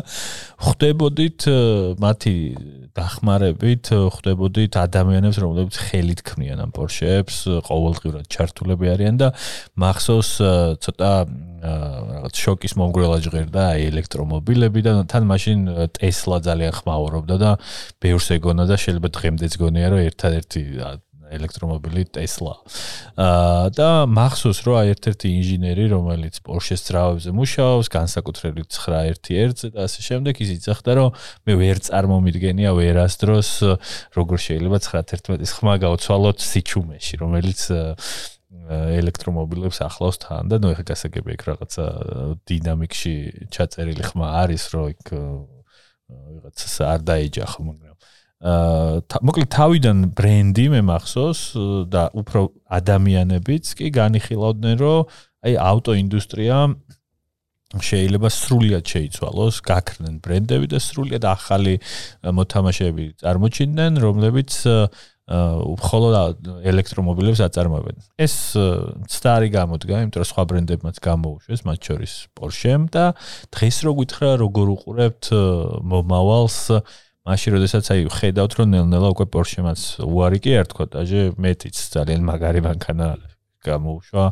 ხვდებოდით 0.63 1.47
მათი 1.99 2.35
დახმარებით, 2.95 3.91
ხვდებოდით 3.91 4.79
ადამიანებს, 4.79 5.37
რომლებიც 5.43 5.75
ხელით 5.91 6.23
ქმნიან 6.31 6.63
ამ 6.63 6.71
Porsche-ებს, 6.71 7.43
ყოველდღიურად 7.67 8.31
ჩართულები 8.31 8.87
არიან 8.95 9.19
და 9.19 9.35
მახსოვს 9.75 10.31
ცოტა 10.87 11.11
რაღაც 11.61 12.41
შოკის 12.41 12.73
მომგვრელა 12.79 13.17
ჟღერდა 13.27 13.63
აი 13.75 13.91
ელექტრომობილები 13.91 14.81
და 14.87 14.91
თან 15.11 15.27
მაშინ 15.29 15.59
Tesla 15.99 16.41
ძალიან 16.41 16.73
ხმაურობდა 16.79 17.35
და 17.37 17.51
ბევრს 18.01 18.27
ეგონა 18.39 18.65
და 18.65 18.75
შეიძლება 18.81 19.09
დღემდეც 19.19 19.53
გონია 19.61 19.93
რომ 19.93 20.01
ერთადერთი 20.09 20.61
ელექტრომობილი 21.37 22.03
Tesla. 22.15 22.55
აა 23.15 23.71
და 23.77 23.89
მახსოვს 24.11 24.59
რომ 24.67 24.75
აი 24.81 24.87
ერთ-ერთი 24.95 25.27
ინჟინერი, 25.37 25.85
რომელიც 25.95 26.35
Porsche-ს 26.45 26.81
ძრავებზე 26.87 27.29
მუშაობს, 27.35 27.87
განსაკუთრებით 27.95 28.67
911-ზე 28.75 29.67
და 29.75 29.87
ასე 29.87 30.01
შემდეგ, 30.07 30.33
ის 30.43 30.49
იცახდა, 30.57 30.91
რომ 30.99 31.09
მე 31.47 31.53
ვერ 31.61 31.77
წარმომიდგენია 31.87 32.71
ვერასდროს 32.75 33.51
როგორ 34.17 34.37
შეიძლება 34.45 34.77
911-ის 34.85 35.51
ხმა 35.57 35.73
გავცვალოთ 35.85 36.37
სიჩუმეში, 36.51 37.15
რომელიც 37.23 37.61
ელექტრომობილებს 38.71 39.79
ახლავს 39.83 40.19
თან 40.23 40.51
და 40.51 40.59
ნუ 40.59 40.73
ეხა 40.75 40.83
გასაგები 40.91 41.35
იქ 41.35 41.43
რაღაცა 41.47 41.85
დინამიკში 42.47 43.13
ჩაწერილი 43.51 44.03
ხმა 44.11 44.27
არის, 44.43 44.63
რომ 44.75 44.91
იქ 44.91 45.11
ვიღაცას 46.11 46.75
არ 46.87 46.99
დაეჯახო, 47.07 47.59
მაგრამ 47.67 47.95
აა 48.41 49.21
მოკლედ 49.21 49.49
თავიდან 49.53 49.97
ბრენდი 50.17 50.65
მე 50.73 50.81
მახსოვს 50.89 51.41
და 51.93 52.07
უფრო 52.17 52.41
ადამიანებიც 52.73 53.75
კი 53.77 53.93
განიხილავდნენ 53.93 54.75
რომ 54.81 55.13
აი 55.45 55.53
ავტოინდუსტრია 55.61 56.57
შეიძლება 57.79 58.27
სრულიად 58.27 58.83
შეიცვალოს, 58.83 59.61
გაქრნენ 59.63 60.19
ბრენდები 60.25 60.67
და 60.73 60.79
სრულიად 60.83 61.23
ახალი 61.23 61.77
მოთამაშეები 62.19 63.05
წარმოჩინდნენ, 63.23 64.01
რომლებიც 64.03 64.51
მხოლოდ 65.31 66.49
ელექტრომობილებს 66.67 67.39
აწარმოებენ. 67.45 67.95
ეს 68.19 68.35
ცდარი 69.07 69.49
გამოდგა, 69.55 70.01
იმიტომ 70.03 70.19
რომ 70.19 70.27
სხვა 70.27 70.43
ბრენდებმაც 70.51 70.95
გამოუშვეს, 70.99 71.61
მათ 71.63 71.79
შორის 71.87 72.13
Porsche-მ 72.35 72.83
და 72.91 73.05
დღეს 73.55 73.77
რო 73.87 73.91
გითხრა 74.01 74.31
როგორ 74.43 74.67
უყურებთ 74.75 75.23
მომავალს 75.87 76.59
მაშინ 77.21 77.53
როდესაც 77.53 77.85
აი 77.93 78.05
ხედავთ 78.17 78.53
რომ 78.57 78.67
ნელ-ნელა 78.73 79.09
უკვე 79.13 79.25
Porsche-მაც 79.33 79.81
უარი 80.01 80.39
კი 80.41 80.51
არ 80.57 80.67
თქვა 80.73 80.85
დაჟე 80.95 81.21
მეტიც 81.37 81.77
ძალიან 81.93 82.21
მაგარი 82.25 82.61
მანქანა 82.65 83.07
გამოუშვა 83.61 84.25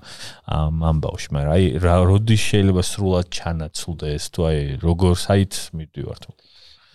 ამ 0.58 0.75
ამბავში 0.89 1.30
მაგრამ 1.38 1.54
აი 1.54 1.65
რა 1.86 1.95
როდის 2.10 2.41
შეიძლება 2.49 2.84
სრულად 2.89 3.28
ჩანაცვლდეს 3.30 4.23
თუ 4.34 4.39
აი 4.49 4.60
როგორ 4.82 5.13
საით 5.21 5.54
მიდივართ 5.78 6.23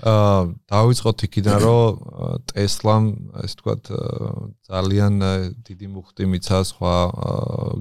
აა 0.03 0.41
დავიწყოთ 0.75 1.19
იქიდან 1.25 1.59
რომ 1.63 1.87
Tesla-მ 2.51 3.05
ეს 3.47 3.53
თქვა 3.55 3.75
ძალიან 4.67 5.15
დიდი 5.63 5.87
მუხტი 5.95 6.25
მიცა 6.35 6.59
სხვა 6.75 6.95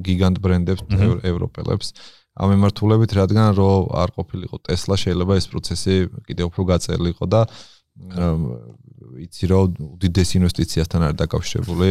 გიგანტ 0.06 0.38
ბრენდებს 0.38 0.84
ევროპელებს. 1.26 1.88
ამ 2.34 2.50
მიმართულებით 2.54 3.12
რადგან 3.14 3.50
რომ 3.58 3.90
არ 3.94 4.10
ყოფილიყო 4.18 4.58
Tesla 4.66 4.96
შეიძლება 4.98 5.34
ეს 5.38 5.46
პროცესი 5.50 5.96
კიდევ 6.30 6.46
უფრო 6.50 6.62
გაწერილიყო 6.70 7.26
და 7.30 7.42
იცი 9.24 9.46
რომ 9.52 9.76
უდიდეს 9.94 10.30
ინვესტიციასთან 10.40 11.02
არის 11.08 11.20
დაკავშირებული 11.22 11.90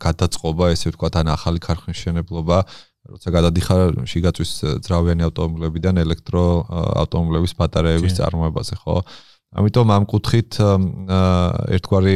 გადაწყობა 0.00 0.70
ესე 0.72 0.92
ვთქვა 0.92 1.08
თან 1.16 1.32
ახალი 1.36 1.60
ქარხნის 1.66 1.98
შენებლობა 2.04 2.58
როცა 3.12 3.28
გადადიხარ 3.36 3.80
შიგაწვის 4.08 4.52
ძრავიანი 4.86 5.26
ავტომობილებიდან 5.28 6.00
ელექტრო 6.04 6.44
ავტომობილების 7.02 7.52
ბატარეების 7.58 8.16
წარმოებაზე 8.20 8.78
ხო 8.80 8.96
ამიტომ 9.52 9.90
ამ 9.92 10.04
კუთხით 10.08 10.56
ერთგვარი 11.76 12.14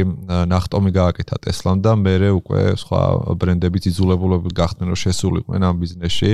ნახტომი 0.49 0.91
გააკეთა 0.95 1.37
Tesla-მ 1.45 1.83
და 1.85 1.93
მე 2.01 2.15
უკვე 2.33 2.61
სხვა 2.81 3.01
ბრენდებიც 3.37 3.93
იძულებულები 3.93 4.53
გახდნენ 4.57 4.89
რომ 4.89 4.99
შესულიყვნენ 5.05 5.67
ამ 5.69 5.75
ბიზნესში 5.83 6.31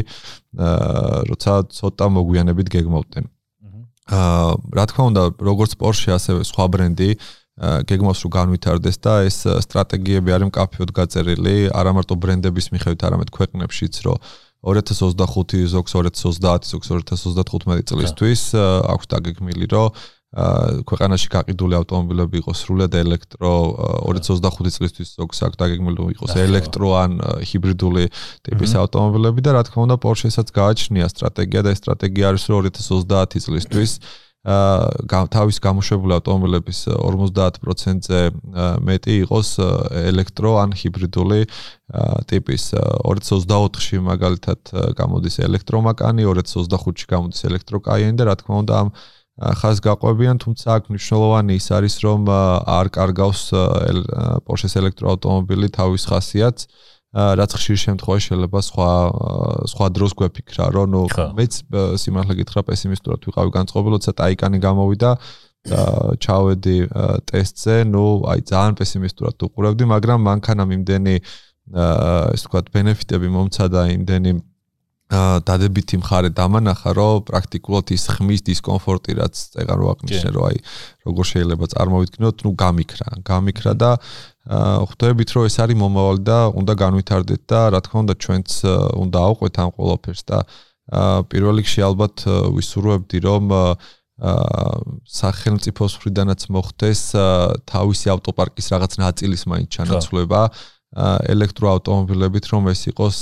როცა 1.27 1.53
ცოტა 1.75 2.07
მოგვიანებით 2.07 2.67
გეგმავდნენ. 2.71 3.27
აა 4.09 4.59
რა 4.75 4.85
თქმა 4.89 5.03
უნდა, 5.11 5.23
როგორც 5.39 5.71
Porsche, 5.79 6.11
ასევე 6.17 6.43
სხვა 6.43 6.65
ბრენდი 6.73 7.09
გეგმავს 7.87 8.19
რომ 8.25 8.31
განვითარდეს 8.33 8.97
და 8.97 9.13
ეს 9.29 9.37
სტრატეგიები 9.45 10.33
არის 10.33 10.47
მკაფიოდ 10.49 10.89
გაწერილი, 10.97 11.57
არა 11.69 11.91
მარტო 11.93 12.15
ბრენდების 12.17 12.67
მიხედვით, 12.73 13.01
არამედ 13.05 13.29
ქვეყნებშიც, 13.29 13.95
რომ 14.09 14.17
2025 14.65 15.69
ზოგს 15.69 15.91
2030 15.93 16.73
ზოგს 16.73 16.87
2035 16.89 17.85
წლისთვის 17.93 18.41
აქვს 18.89 19.07
დაგეგმილი, 19.13 19.65
რომ 19.69 19.87
ქვეყანაში 20.33 21.29
გაყიდული 21.29 21.77
ავტომობილები 21.77 22.39
იყოს 22.41 22.63
სრულად 22.65 22.95
ელექტრო 22.97 23.53
2025 24.09 24.77
წლისთვის 24.79 25.11
ზოგს 25.19 25.43
აქვს 25.45 25.59
დაგეგმილი 25.61 26.07
იყოს 26.15 26.33
ელექტრო 26.41 26.89
ან 26.97 27.19
ჰიბრიდული 27.45 28.05
ტიპის 28.49 28.73
ავტომობილები 28.81 29.45
და 29.45 29.53
რა 29.53 29.63
თქმა 29.69 29.85
უნდა 29.85 29.97
Porsche-საც 30.01 30.49
გააჩნია 30.57 31.11
სტრატეგია 31.13 31.61
და 31.61 31.73
ეს 31.77 31.81
სტრატეგია 31.85 32.33
არის 32.33 32.43
რომ 32.49 32.65
2030 32.65 33.45
წლისთვის. 33.45 33.91
ა 34.43 35.23
თავის 35.31 35.57
გამოშვებული 35.63 36.19
ავტომობილების 36.19 36.79
50%-ზე 36.99 38.19
მეტი 38.83 39.13
იყოს 39.23 39.49
ელექტრო 40.11 40.51
ან 40.59 40.75
ჰიბრიდული 40.75 41.39
ტიპის 42.27 42.63
2024-ში 42.75 44.03
მაგალითად 44.03 44.59
გამოდის 44.99 45.39
ელექტრომაკანი 45.47 46.27
2025-ში 46.27 47.07
გამოდის 47.07 47.39
ელექტროკაიენი 47.53 48.19
და 48.19 48.23
რა 48.27 48.35
თქმა 48.43 48.55
უნდა 48.67 48.73
ამ 48.83 48.89
ხას 49.33 49.77
გაყვებიან, 49.81 50.37
თუმცა 50.45 50.67
აქ 50.77 50.83
მნიშვნელოვანი 50.93 51.53
ის 51.57 51.67
არის, 51.73 51.95
რომ 52.05 52.21
არ 52.29 52.87
კარგავს 52.93 53.41
Porsche-ს 54.45 54.73
ელექტროავტომობილი 54.77 55.67
თავის 55.73 56.03
ხასიათს, 56.05 56.63
რაც 57.13 57.51
ხშირ 57.57 57.77
შემთხვევაში 57.85 58.25
შეიძლება 58.29 58.59
სხვა 58.69 58.91
სხვა 59.73 59.87
დროს 59.93 60.11
გვეფიქრა, 60.17 60.65
რომ 60.73 60.87
ნუ 60.93 61.01
მეც 61.37 61.53
სიმართლე 62.01 62.33
გითხრა 62.41 62.61
პესიმისტურად 62.69 63.19
ვიყავი 63.29 63.51
განწყობილ, 63.57 63.91
როცა 63.97 64.11
ტაიკანი 64.21 64.57
გამოვიდა 64.61 65.11
და 65.63 65.81
ჩავედი 66.19 66.77
ტესტზე, 67.29 67.75
ნუ 67.89 68.05
აი 68.33 68.39
ძალიან 68.49 68.73
პესიმისტურად 68.81 69.35
უყურებდი, 69.45 69.83
მაგრამ 69.93 70.19
მანქანამ 70.29 70.69
იმდენი 70.77 71.15
ეს 72.33 72.41
თქვა 72.43 72.59
ბენეფიტები 72.73 73.27
მომცა 73.33 73.65
და 73.71 73.81
იმდენი 73.97 74.31
დადებითი 75.47 75.99
მხარე 76.01 76.29
დამანახა, 76.33 76.89
რომ 76.97 77.23
პრაქტიკულად 77.29 77.85
ის 77.95 78.03
ხმის 78.13 78.41
დისკომფორტი 78.49 79.11
რაც 79.19 79.33
წეგან 79.53 79.77
რო 79.79 79.87
აღნიშნე, 79.93 80.29
რომ 80.33 80.43
აი 80.49 80.57
როგორ 81.07 81.25
შეიძლება 81.33 81.65
წარმოვიდგინოთ, 81.73 82.37
ну 82.43 82.49
გამიქრა, 82.63 83.09
გამიქრა 83.21 83.73
და 83.77 83.91
ხვდებით, 84.43 85.29
რომ 85.37 85.43
ეს 85.47 85.55
არის 85.63 85.77
მომავალი 85.79 86.21
და 86.27 86.39
უნდა 86.51 86.73
განვითარდეთ 86.83 87.41
და 87.47 87.59
რა 87.73 87.79
თქმა 87.85 87.99
უნდა 88.03 88.15
ჩვენც 88.23 88.49
უნდა 89.03 89.17
აუყვეთ 89.27 89.55
ამ 89.63 89.69
ყველაფერს 89.77 90.23
და 90.27 90.37
პირველ 91.31 91.55
რიგში 91.63 91.81
ალბათ 91.87 92.15
ვისურვებდი, 92.57 93.17
რომ 93.23 93.43
აა 93.53 93.73
სახელმწიფოს 94.23 95.95
მხრიდანაც 95.97 96.41
მოხდეს 96.53 97.01
თავისი 97.65 98.07
ავტოპარკის 98.13 98.67
რაღაც 98.73 98.93
ნაწილის 99.01 99.43
მაინც 99.49 99.69
ჩანაცვლება. 99.73 100.41
ელექტროავტომობილებით, 101.33 102.45
რომ 102.53 102.69
ეს 102.69 102.81
იყოს 102.93 103.17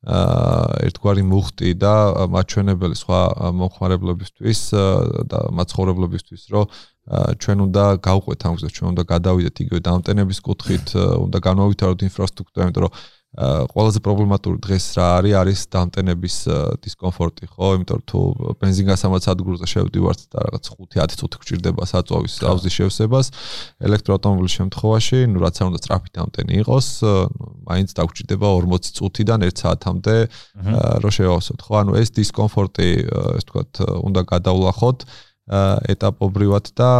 ერთგვარი 0.00 1.22
მუხტი 1.28 1.70
და 1.76 1.94
მაჩვენებელი 2.32 2.96
სხვა 2.96 3.20
მომხმარებლებისთვის 3.52 4.60
და 5.28 5.40
მაცხოვრებლებისთვის, 5.60 6.42
რომ 6.56 6.64
ჩვენ 7.36 7.58
უნდა 7.68 7.84
გავყვეთ 8.00 8.40
ამ 8.48 8.54
გზას, 8.56 8.72
ჩვენ 8.80 8.88
უნდა 8.96 9.02
გადავიდეთ 9.12 9.56
იგივე 9.60 9.80
დამტენების 9.84 10.38
კუთხით, 10.40 10.86
უნდა 10.96 11.38
განავითაროთ 11.44 12.00
ინფრასტრუქტურა, 12.08 12.64
იმიტომ 12.70 12.84
რომ 12.88 12.92
ყველაზე 13.30 14.00
პრობლემატური 14.02 14.58
დღეს 14.58 14.84
რა 14.98 15.04
არის 15.20 15.34
არის 15.38 15.60
დამტენების 15.70 16.36
დისკომფორტი, 16.82 17.46
ხო? 17.46 17.68
იმიტომ 17.78 18.00
რომ 18.00 18.06
თუ 18.10 18.20
бенზინგასამაც 18.58 19.28
ადგურზე 19.30 19.66
შევდივართ 19.70 20.20
და 20.34 20.38
რაღაც 20.50 20.64
5-10 20.74 21.14
წუთი 21.20 21.38
გჭირდება 21.38 21.86
საწოვის 21.86 22.34
ავზის 22.50 22.74
შევსებას, 22.74 23.26
ელექტროავტომობილის 23.86 24.54
შემთხვევაში, 24.58 25.18
ნუ 25.30 25.38
რაც 25.46 25.62
არ 25.62 25.70
უნდა 25.70 25.78
სწრაფი 25.78 26.10
დამტენი 26.18 26.52
იყოს, 26.58 26.88
მაინც 27.70 27.88
დაგჭირდება 28.02 28.48
40 28.50 28.92
წუთიდან 28.98 29.38
1 29.46 29.62
საათამდე 29.62 30.16
რომ 31.06 31.12
შევავსოთ, 31.14 31.60
ხო? 31.70 31.74
ანუ 31.86 31.92
ეს 32.02 32.08
დისკომფორტი, 32.18 32.90
ეს 33.38 33.44
თქვათ, 33.46 33.72
უნდა 34.10 34.20
გადავლახოთ 34.26 34.98
ეტაპობრივად 35.50 36.66
და 36.78 36.90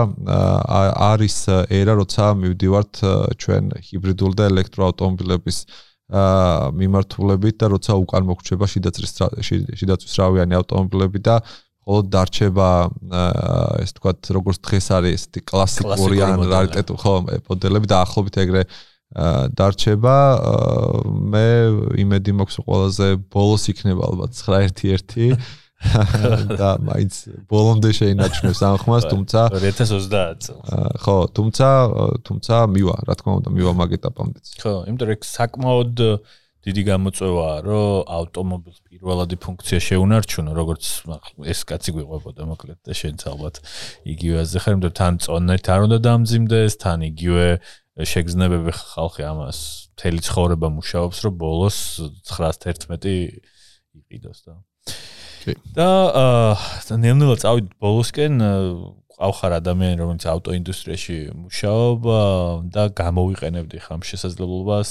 არის 1.10 1.36
ერა, 1.70 1.94
როცა 2.02 2.34
მივდივართ 2.34 2.94
ჩვენ 3.38 3.64
ჰიბრიდულ 3.78 4.32
და 4.34 4.50
ელექტროავტომობილების 4.50 5.58
აა 5.70 5.89
მიმართულებით 6.10 7.56
და 7.62 7.66
როცა 7.74 7.96
უკან 8.02 8.26
მოგრჩება 8.30 8.66
შიდაწრის 8.66 9.12
შიდაწვის 9.78 10.14
რავიანი 10.18 10.58
ავტომობილები 10.58 11.22
და 11.22 11.36
ხოლო 11.86 12.02
დარჩება 12.12 12.68
ეს 13.82 13.94
თქვათ 13.96 14.30
როგორც 14.36 14.58
დღეს 14.66 14.86
არის 14.98 15.14
ესეთი 15.20 15.40
კლასიკური 15.46 16.18
ან 16.26 16.42
რარიტეტუ 16.50 16.94
ხო 17.02 17.14
მოდელები 17.46 17.90
და 17.90 18.02
ახლობით 18.04 18.36
ეგრე 18.44 18.62
დარჩება 19.58 20.16
მე 21.34 21.46
იმედი 22.04 22.36
მაქვს 22.42 22.60
ყველაზე 22.66 23.08
ბოლოს 23.30 23.64
იქნება 23.72 24.02
ალბათ 24.10 24.34
911 24.38 25.38
და 26.60 26.76
მაინც 26.84 27.14
ბოლომდე 27.48 27.90
შეინაჩნევს 27.96 28.60
ამ 28.68 28.76
ხმას, 28.84 29.04
თუმცა 29.08 29.40
2030 29.56 30.44
წელს. 30.44 30.68
ხო, 31.00 31.16
თუმცა 31.32 31.68
თუმცა 32.26 32.54
მივა, 32.74 32.96
რა 33.08 33.14
თქმა 33.16 33.32
უნდა, 33.40 33.48
მივა 33.56 33.72
მაგ 33.80 33.90
ეტაპამდეც. 33.96 34.46
ხო, 34.60 34.74
იმიტომ 34.92 35.08
რომ 35.08 35.24
საკმაოდ 35.24 35.96
დიდი 36.60 36.82
გამოწვევაა, 36.84 37.56
რომ 37.64 38.12
ავტომობილს 38.20 38.78
პირველადი 38.84 39.36
ფუნქცია 39.40 39.78
შეუნარჩუნო, 39.80 40.52
როგორც 40.60 40.84
ეს 41.48 41.60
კაცი 41.64 41.90
გვიყვებოდა 41.96 42.42
მოკლედ 42.52 42.80
და 42.84 42.92
შენც 42.92 43.24
ალბათ 43.32 43.64
იგივეაზე 44.04 44.56
ხარ, 44.60 44.76
იმიტომ 44.76 44.94
თან 45.00 45.14
წონეთ 45.24 45.64
არ 45.72 45.80
უნდა 45.88 45.98
დამძიმდეს, 46.04 46.72
თან 46.84 47.00
იგივე 47.08 47.46
შეგზნებები 48.12 48.72
ხალხი 48.76 49.22
ამას 49.24 49.58
მთელი 49.96 50.20
ცხოვრება 50.28 50.68
მუშაობს, 50.76 51.16
რომ 51.24 51.34
ბოლოს 51.40 51.78
911 52.28 53.40
იყიდოს 53.96 54.38
და 54.44 54.60
და 55.76 55.88
აა 56.20 56.98
ნელ-ნელა 57.00 57.36
წავიდით 57.40 57.76
ბოლოსკენ 57.80 58.34
ყავხარ 59.20 59.52
ადამიანი 59.60 60.00
რომელიც 60.00 60.24
ავტოინდუსტრიაში 60.32 61.16
მუშაობა 61.36 62.20
და 62.72 62.84
გამოვიყენებდი 62.96 63.78
ხამ 63.84 64.04
შესაძლებლობას 64.08 64.90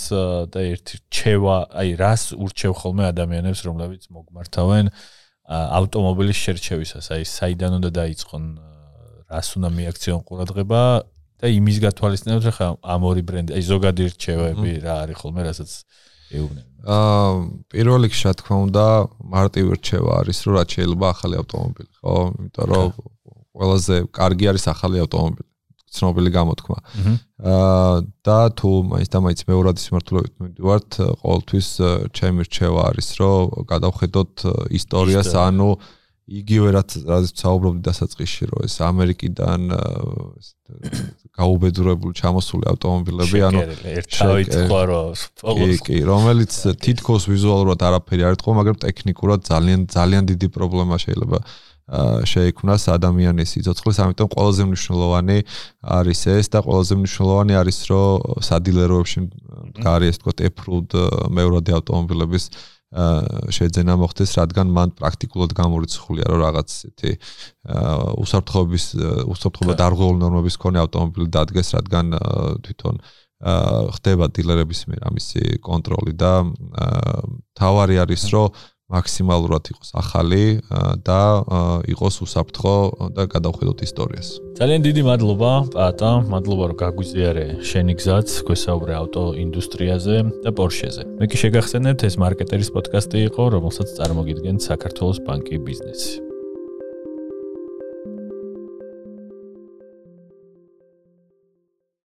და 0.54 0.60
ერთი 0.70 1.00
რჩევა, 1.02 1.58
აი 1.74 1.90
რას 1.98 2.24
ურჩევ 2.38 2.74
ხოლმე 2.78 3.04
ადამიანებს 3.10 3.62
რომლებიც 3.66 4.04
მოგმართავენ 4.14 4.92
ავტომობილის 5.50 6.42
შერჩევისას, 6.46 7.06
აი 7.10 7.24
საიდან 7.26 7.72
უნდა 7.82 7.90
დაიწყონ 7.98 8.44
რას 9.34 9.50
უნდა 9.58 9.70
მიაქციონ 9.80 10.22
ყურადღება 10.30 10.82
და 11.42 11.46
იმის 11.50 11.78
გათვალისწინებთ 11.90 12.46
ხა 12.54 12.68
ამ 12.86 13.02
ორი 13.10 13.24
ბრენდი, 13.26 13.58
აი 13.58 13.64
ზოგადი 13.66 14.04
რჩევები 14.14 14.72
რა 14.86 14.96
არის 15.10 15.18
ხოლმე, 15.26 15.42
რასაც 15.50 15.72
ეუბნები. 16.30 16.70
აა 16.80 17.30
პირველ 17.74 18.02
რიგში 18.08 18.24
რა 18.30 18.34
თქმა 18.40 18.58
უნდა 18.70 18.86
მარტივი 19.36 19.72
რჩევა 19.80 20.12
არის 20.24 20.38
რომ 20.48 20.54
რაც 20.60 20.70
შეიძლება 20.76 21.06
ახალი 21.16 21.36
ავტომობილი 21.42 21.92
ხო? 22.00 22.16
იმიტომ 22.40 22.66
რომ 22.72 22.88
ყველაზე 23.60 23.96
კარგი 24.20 24.46
არის 24.52 24.66
ახალი 24.74 24.98
ავტომობილი 25.04 25.50
ცნობილი 25.90 26.30
გამოთქმა. 26.30 26.78
აა 27.50 27.94
და 28.26 28.40
თუ 28.54 28.70
მაინც 28.94 29.10
და 29.10 29.20
მაინც 29.26 29.40
მეორადი 29.50 29.80
სიმართლეებით 29.84 30.34
მივიდივართ 30.40 30.92
ყოველთვის 31.24 31.70
ჩემი 32.14 32.42
რჩევა 32.46 32.82
არის 32.94 33.10
რომ 33.20 33.66
გადავხედოთ 33.74 34.36
ისტორიას 34.80 35.32
ანუ 35.34 35.70
იგივე 36.30 36.72
რაც 36.76 36.96
რაც 37.10 37.32
საუბრობდი 37.42 37.82
დასაწყისში 37.90 38.48
რომ 38.52 38.66
ეს 38.68 38.76
ამერიკიდან 38.86 39.62
ეს 39.74 40.48
გაუბედურებული 41.40 42.14
ჩამოსული 42.20 42.70
ავტომობილები 42.70 43.42
ანუ 43.50 43.64
ერთავით 43.98 44.52
თქვა 44.54 44.82
რომ 44.92 45.10
კი 45.58 45.80
კი 45.88 45.98
რომელიც 46.06 46.54
თითქოს 46.86 47.26
ვიზუალურად 47.34 47.86
არაფერი 47.90 48.28
არ 48.30 48.38
ეთქვა 48.38 48.54
მაგრამ 48.62 48.78
ტექნიკურად 48.86 49.50
ძალიან 49.50 49.90
ძალიან 49.90 50.30
დიდი 50.30 50.48
პრობლემა 50.54 51.02
შეიძლება 51.02 51.40
შეექმნას 52.30 52.84
ადამიანის 52.94 53.54
სიცოცხლეს 53.56 53.98
ამიტომ 54.06 54.28
ყველაზე 54.36 54.64
მნიშვნელოვანი 54.70 55.38
არის 55.98 56.20
ეს 56.38 56.48
და 56.54 56.60
ყველაზე 56.62 56.94
მნიშვნელოვანი 57.02 57.54
არის 57.62 57.78
რომ 57.90 58.44
სადილეროებში 58.46 59.20
გარი 59.82 60.06
ეს 60.14 60.22
თქვა 60.22 60.34
ეფრუდ 60.50 60.90
მეურადი 61.34 61.72
ავტომობილების 61.80 62.46
შეძენა 62.90 63.94
მოხდეს, 64.02 64.32
რადგან 64.40 64.68
მან 64.74 64.90
პრაქტიკულად 64.98 65.52
გამორიცხულია, 65.54 66.26
რომ 66.26 66.40
რაღაც 66.42 66.70
ესეთი 66.74 67.12
უსაფრთხოების 68.24 68.86
უსაფრთხოება 69.30 69.76
დარღვეული 69.78 70.20
ნორმების 70.26 70.58
მქონე 70.58 70.82
ავტომობილი 70.84 71.30
დადგეს, 71.30 71.70
რადგან 71.78 72.06
თვითონ 72.66 72.96
ხდება 73.94 74.26
დილერების 74.36 74.82
მიერ 74.90 75.06
ამისი 75.06 75.44
კონტროლი 75.64 76.14
და 76.18 76.34
თავარი 77.56 77.96
არის, 78.04 78.24
რომ 78.34 78.58
მაქსიმალურად 78.90 79.64
იყოს 79.74 79.90
ახალი 80.02 80.46
და 81.06 81.22
იყოს 81.94 82.16
უსაფრთხო 82.26 82.76
და 83.16 83.24
გადავხედოთ 83.30 83.80
ისტორიას. 83.86 84.30
ძალიან 84.60 84.82
დიდი 84.86 85.02
მადლობა, 85.08 85.52
პატა, 85.74 86.12
მადლობა 86.28 86.64
რომ 86.74 86.78
გაგვიზიარე 86.84 87.46
შენი 87.64 87.94
გზაც, 87.96 88.28
გვესაუბრე 88.44 88.94
ავტო 89.02 89.24
ინდუსტრიაზე 89.46 90.16
და 90.44 90.50
პორშეზე. 90.52 91.04
მე 91.22 91.26
კი 91.32 91.38
შეგახსენებთ, 91.44 92.02
ეს 92.10 92.16
მარკეტერის 92.20 92.70
პოდკასტი 92.76 93.18
იყო, 93.30 93.44
რომელსაც 93.56 93.88
წარმოგიდგენთ 93.98 94.60
საქართველოს 94.68 95.24
ბანკი 95.24 95.56
ბიზნესი. 95.64 96.29